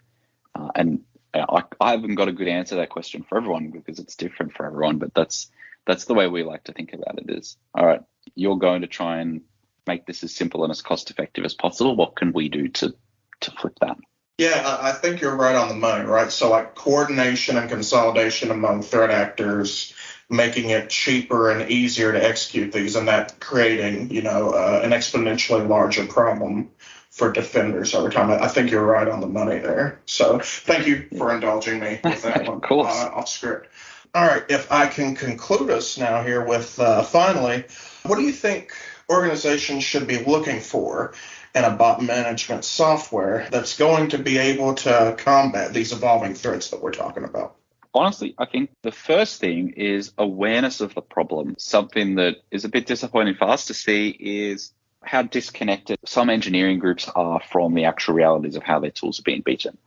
Uh, 0.55 0.71
and 0.75 1.01
I, 1.33 1.62
I 1.81 1.93
haven't 1.93 2.15
got 2.17 2.29
a 2.29 2.33
good 2.33 2.49
answer 2.49 2.71
to 2.71 2.81
that 2.81 2.91
question 2.91 3.25
for 3.29 3.39
everyone 3.39 3.71
because 3.71 3.99
it's 3.99 4.17
different 4.17 4.55
for 4.55 4.67
everyone, 4.67 4.99
but 4.99 5.15
that's 5.15 5.51
that's 5.87 6.07
the 6.07 6.15
way 6.15 6.27
we 6.27 6.43
like 6.43 6.65
to 6.65 6.73
think 6.73 6.93
about 6.93 7.19
it 7.19 7.31
is 7.31 7.57
all 7.75 7.87
right, 7.87 8.03
you're 8.35 8.59
going 8.59 8.81
to 8.83 8.89
try 8.89 9.19
and 9.19 9.43
make 9.87 10.05
this 10.05 10.25
as 10.25 10.35
simple 10.35 10.65
and 10.65 10.73
as 10.73 10.83
cost 10.83 11.11
effective 11.11 11.45
as 11.45 11.55
possible. 11.55 11.95
What 11.95 12.17
can 12.17 12.33
we 12.33 12.49
do 12.49 12.69
to 12.69 12.95
to 13.41 13.51
flip 13.53 13.79
that? 13.81 13.97
Yeah, 14.39 14.79
I 14.83 14.93
think 14.93 15.23
you're 15.23 15.35
right 15.35 15.57
on 15.57 15.69
the 15.69 15.75
money, 15.75 16.05
right? 16.05 16.31
So 16.31 16.51
like 16.51 16.75
coordination 16.75 17.57
and 17.57 17.71
consolidation 17.71 18.51
among 18.51 18.83
threat 18.83 19.11
actors, 19.11 19.95
making 20.29 20.71
it 20.71 20.91
cheaper 20.91 21.51
and 21.51 21.71
easier 21.71 22.12
to 22.12 22.25
execute 22.25 22.73
these, 22.73 22.97
and 22.97 23.09
that 23.09 23.39
creating, 23.41 24.11
you 24.11 24.23
know, 24.23 24.51
uh, 24.51 24.81
an 24.83 24.91
exponentially 24.91 25.67
larger 25.67 26.07
problem 26.07 26.71
for 27.11 27.33
defenders 27.33 27.95
over 27.95 28.11
time. 28.11 28.31
I 28.31 28.49
think 28.49 28.71
you're 28.71 28.85
right 28.85 29.09
on 29.09 29.21
the 29.21 29.27
money 29.27 29.59
there. 29.59 30.01
So 30.07 30.39
thank 30.39 30.87
you 30.87 31.09
for 31.17 31.35
indulging 31.35 31.81
me 31.81 32.01
with 32.05 32.23
that 32.23 32.45
one. 32.47 32.57
of 32.57 32.62
course. 32.62 32.95
Uh, 32.95 33.11
off 33.15 33.29
script. 33.29 33.69
All 34.15 34.27
right, 34.27 34.45
if 34.49 34.71
I 34.73 34.87
can 34.87 35.15
conclude 35.15 35.71
us 35.71 35.99
now 35.99 36.23
here 36.23 36.45
with 36.45 36.79
uh, 36.79 37.03
finally, 37.03 37.65
what 38.05 38.17
do 38.17 38.23
you 38.23 38.33
think 38.33 38.73
organizations 39.11 39.85
should 39.85 40.07
be 40.07 40.25
looking 40.25 40.61
for 40.61 41.12
in 41.55 41.65
a 41.65 41.71
bot 41.71 42.03
management 42.03 42.65
software 42.65 43.49
that's 43.51 43.77
going 43.77 44.11
to 44.11 44.19
be 44.19 44.39
able 44.39 44.75
to 44.75 45.15
combat 45.19 45.73
these 45.73 45.93
evolving 45.93 46.35
threats 46.35 46.71
that 46.71 46.83
we're 46.83 46.93
talking 46.93 47.25
about? 47.25 47.56
Honestly, 47.97 48.35
I 48.37 48.45
think 48.45 48.71
the 48.83 48.93
first 48.93 49.41
thing 49.41 49.71
is 49.71 50.13
awareness 50.19 50.83
of 50.83 50.95
the 50.95 51.01
problem. 51.01 51.55
Something 51.59 52.17
that 52.17 52.37
is 52.51 52.67
a 52.67 52.69
bit 52.69 52.85
disappointing 52.85 53.37
for 53.37 53.49
us 53.49 53.67
to 53.67 53.75
see 53.75 54.11
is 54.11 54.75
how 55.03 55.23
disconnected 55.23 55.99
some 56.05 56.29
engineering 56.29 56.79
groups 56.79 57.09
are 57.15 57.41
from 57.41 57.73
the 57.73 57.87
actual 57.87 58.15
realities 58.15 58.55
of 58.55 58.63
how 58.63 58.81
their 58.81 58.91
tools 58.91 59.19
are 59.19 59.23
being 59.23 59.41
beaten. 59.41 59.79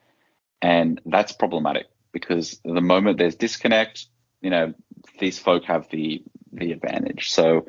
And 0.60 1.00
that's 1.06 1.34
problematic 1.34 1.86
because 2.12 2.60
the 2.66 2.82
moment 2.82 3.20
there's 3.20 3.36
disconnect, 3.36 4.08
you 4.42 4.50
know, 4.50 4.74
these 5.20 5.38
folk 5.38 5.66
have 5.66 5.88
the 5.92 6.24
the 6.52 6.72
advantage. 6.72 7.30
So 7.30 7.68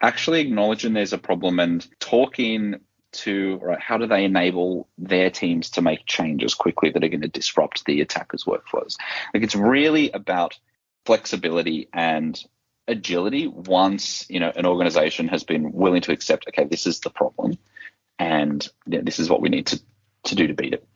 actually 0.00 0.40
acknowledging 0.40 0.94
there's 0.94 1.12
a 1.12 1.18
problem 1.18 1.60
and 1.60 1.86
talking 2.00 2.76
to 3.22 3.56
right, 3.62 3.80
how 3.80 3.98
do 3.98 4.06
they 4.06 4.24
enable 4.24 4.88
their 4.98 5.30
teams 5.30 5.70
to 5.70 5.82
make 5.82 6.06
changes 6.06 6.54
quickly 6.54 6.90
that 6.90 7.02
are 7.02 7.08
going 7.08 7.20
to 7.22 7.28
disrupt 7.28 7.84
the 7.84 8.00
attackers' 8.00 8.44
workflows? 8.44 8.96
Like 9.34 9.42
it's 9.42 9.54
really 9.54 10.10
about 10.10 10.58
flexibility 11.04 11.88
and 11.92 12.38
agility 12.88 13.46
once 13.46 14.26
you 14.30 14.40
know 14.40 14.50
an 14.56 14.64
organization 14.64 15.28
has 15.28 15.44
been 15.44 15.72
willing 15.72 16.00
to 16.00 16.12
accept 16.12 16.46
okay 16.48 16.64
this 16.64 16.86
is 16.86 17.00
the 17.00 17.10
problem 17.10 17.56
and 18.18 18.66
you 18.86 18.98
know, 18.98 19.04
this 19.04 19.18
is 19.18 19.28
what 19.28 19.42
we 19.42 19.50
need 19.50 19.66
to 19.66 19.80
to 20.24 20.34
do 20.34 20.46
to 20.46 20.54
beat 20.54 20.72
it 20.72 20.86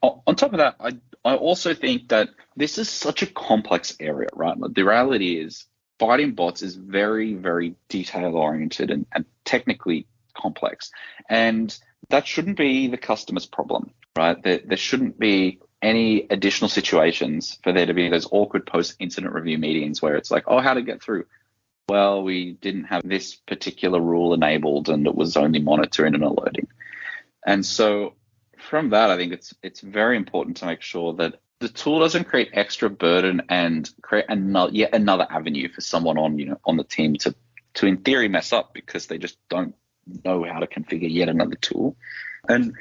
on 0.00 0.36
top 0.36 0.52
of 0.52 0.58
that 0.58 0.76
i 0.80 0.90
i 1.24 1.34
also 1.34 1.74
think 1.74 2.08
that 2.08 2.28
this 2.56 2.78
is 2.78 2.88
such 2.88 3.22
a 3.22 3.26
complex 3.26 3.96
area 3.98 4.28
right 4.32 4.56
the 4.74 4.84
reality 4.84 5.40
is 5.40 5.66
fighting 5.98 6.34
bots 6.34 6.62
is 6.62 6.76
very 6.76 7.34
very 7.34 7.74
detail 7.88 8.36
oriented 8.36 8.90
and, 8.90 9.04
and 9.12 9.24
technically 9.44 10.06
complex 10.44 10.90
and 11.28 11.78
that 12.10 12.26
shouldn't 12.26 12.58
be 12.58 12.88
the 12.88 12.98
customer's 12.98 13.46
problem 13.46 13.90
right 14.16 14.42
there, 14.42 14.60
there 14.64 14.76
shouldn't 14.76 15.18
be 15.18 15.60
any 15.82 16.26
additional 16.30 16.68
situations 16.68 17.58
for 17.62 17.72
there 17.72 17.86
to 17.86 17.94
be 17.94 18.08
those 18.08 18.28
awkward 18.30 18.66
post 18.66 18.96
incident 18.98 19.34
review 19.34 19.58
meetings 19.58 20.00
where 20.00 20.16
it's 20.16 20.30
like, 20.30 20.44
oh, 20.46 20.60
how 20.60 20.74
to 20.74 20.82
get 20.82 21.02
through? 21.02 21.26
Well, 21.88 22.22
we 22.22 22.52
didn't 22.52 22.84
have 22.84 23.02
this 23.04 23.34
particular 23.34 24.00
rule 24.00 24.32
enabled 24.32 24.88
and 24.88 25.06
it 25.06 25.14
was 25.14 25.36
only 25.36 25.58
monitoring 25.58 26.14
and 26.14 26.24
alerting. 26.24 26.68
And 27.46 27.64
so 27.66 28.14
from 28.58 28.90
that, 28.90 29.10
I 29.10 29.16
think 29.16 29.34
it's 29.34 29.52
it's 29.62 29.80
very 29.82 30.16
important 30.16 30.56
to 30.58 30.66
make 30.66 30.80
sure 30.80 31.12
that 31.14 31.34
the 31.60 31.68
tool 31.68 32.00
doesn't 32.00 32.24
create 32.24 32.50
extra 32.54 32.88
burden 32.88 33.42
and 33.50 33.88
create 34.00 34.24
another 34.28 34.72
yet 34.72 34.94
another 34.94 35.26
avenue 35.28 35.68
for 35.68 35.82
someone 35.82 36.16
on 36.16 36.38
you 36.38 36.46
know 36.46 36.60
on 36.64 36.78
the 36.78 36.84
team 36.84 37.16
to 37.16 37.34
to 37.74 37.86
in 37.86 37.98
theory 37.98 38.28
mess 38.28 38.52
up 38.52 38.72
because 38.72 39.06
they 39.06 39.18
just 39.18 39.36
don't 39.50 39.74
know 40.24 40.44
how 40.44 40.60
to 40.60 40.66
configure 40.66 41.12
yet 41.12 41.28
another 41.28 41.56
tool. 41.56 41.96
And 42.48 42.74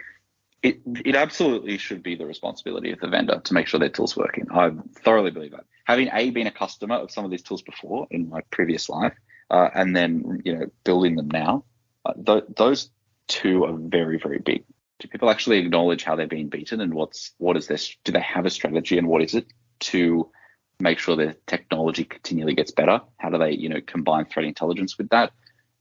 it, 0.64 0.80
it 1.04 1.16
absolutely 1.16 1.78
should 1.78 2.02
be 2.02 2.16
the 2.16 2.26
responsibility 2.26 2.92
of 2.92 3.00
the 3.02 3.10
vendor 3.10 3.42
to 3.44 3.54
make 3.54 3.68
sure 3.68 3.80
their 3.80 3.90
tool's 3.90 4.16
working. 4.16 4.48
I 4.50 4.72
thoroughly 5.04 5.32
believe 5.32 5.52
that. 5.52 5.66
Having 5.84 6.10
a 6.14 6.30
been 6.30 6.48
a 6.48 6.52
customer 6.52 6.96
of 6.96 7.12
some 7.12 7.26
of 7.26 7.32
these 7.32 7.44
tools 7.44 7.62
before 7.62 8.08
in 8.10 8.30
my 8.30 8.40
previous 8.50 8.88
life, 8.88 9.14
uh, 9.50 9.70
and 9.76 9.94
then 9.94 10.42
you 10.46 10.58
know 10.58 10.68
building 10.86 11.18
them 11.18 11.28
now, 11.28 11.66
uh, 12.06 12.14
th- 12.14 12.46
those 12.56 12.90
two 13.28 13.66
are 13.66 13.74
very 13.74 14.18
very 14.18 14.40
big. 14.40 14.64
Do 15.00 15.10
people 15.10 15.30
actually 15.30 15.60
acknowledge 15.60 16.06
how 16.06 16.16
they're 16.16 16.28
being 16.28 16.48
beaten 16.48 16.80
and 16.80 16.94
what's 16.94 17.34
what 17.40 17.58
is 17.58 17.68
this? 17.68 17.98
Do 18.06 18.14
they 18.14 18.22
have 18.22 18.46
a 18.46 18.50
strategy 18.50 18.98
and 18.98 19.08
what 19.08 19.22
is 19.22 19.36
it 19.36 19.48
to 19.82 20.32
make 20.80 20.98
sure 20.98 21.18
their 21.18 21.36
technology 21.46 22.06
continually 22.06 22.56
gets 22.56 22.72
better? 22.72 23.02
How 23.18 23.30
do 23.30 23.38
they 23.38 23.52
you 23.52 23.68
know 23.68 23.82
combine 23.82 24.26
threat 24.26 24.46
intelligence 24.46 24.98
with 24.98 25.10
that? 25.10 25.34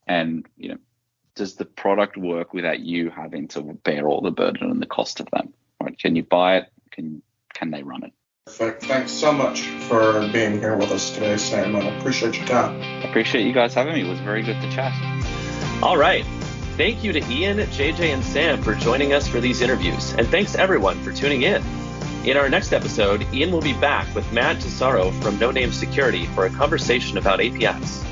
And 0.09 0.44
you 0.57 0.70
know 0.70 0.78
does 1.35 1.55
the 1.55 1.64
product 1.64 2.16
work 2.16 2.53
without 2.53 2.81
you 2.81 3.11
having 3.11 3.49
to 3.49 3.62
bear 3.62 4.07
all 4.07 4.21
the 4.21 4.31
burden 4.31 4.71
and 4.71 4.81
the 4.83 4.87
cost 4.87 5.21
of 5.21 5.29
them? 5.31 5.53
Right? 5.81 5.99
Can 5.99 6.16
you 6.16 6.23
buy 6.23 6.59
it? 6.59 6.73
Can 6.90 7.23
can 7.55 7.71
they 7.71 7.83
run 7.83 8.05
it? 8.05 8.12
Perfect. 8.47 8.85
Thanks 8.85 9.12
so 9.12 9.33
much 9.33 9.62
for 9.62 10.29
being 10.33 10.59
here 10.59 10.77
with 10.77 10.90
us 10.90 11.12
today, 11.12 11.37
Sam. 11.37 11.77
I 11.77 11.97
appreciate 11.97 12.37
your 12.37 12.47
time. 12.47 12.81
I 12.81 13.09
appreciate 13.09 13.47
you 13.47 13.53
guys 13.53 13.75
having 13.75 13.95
me. 13.95 14.01
It 14.01 14.09
was 14.09 14.18
very 14.21 14.42
good 14.42 14.61
to 14.61 14.71
chat. 14.71 14.92
All 15.83 15.97
right. 15.97 16.25
Thank 16.77 17.05
you 17.05 17.12
to 17.12 17.21
Ian, 17.31 17.59
JJ, 17.59 18.01
and 18.01 18.25
Sam 18.25 18.62
for 18.62 18.75
joining 18.75 19.12
us 19.12 19.29
for 19.29 19.40
these 19.40 19.61
interviews. 19.61 20.14
And 20.14 20.27
thanks 20.27 20.55
everyone 20.55 21.01
for 21.03 21.12
tuning 21.12 21.42
in. 21.42 21.62
In 22.25 22.37
our 22.37 22.49
next 22.49 22.73
episode, 22.73 23.27
Ian 23.33 23.53
will 23.53 23.61
be 23.61 23.75
back 23.75 24.12
with 24.14 24.31
Matt 24.33 24.57
Tesauro 24.57 25.12
from 25.23 25.38
Noname 25.38 25.73
Security 25.73 26.27
for 26.27 26.47
a 26.47 26.51
conversation 26.51 27.18
about 27.18 27.40
APIs. 27.40 28.05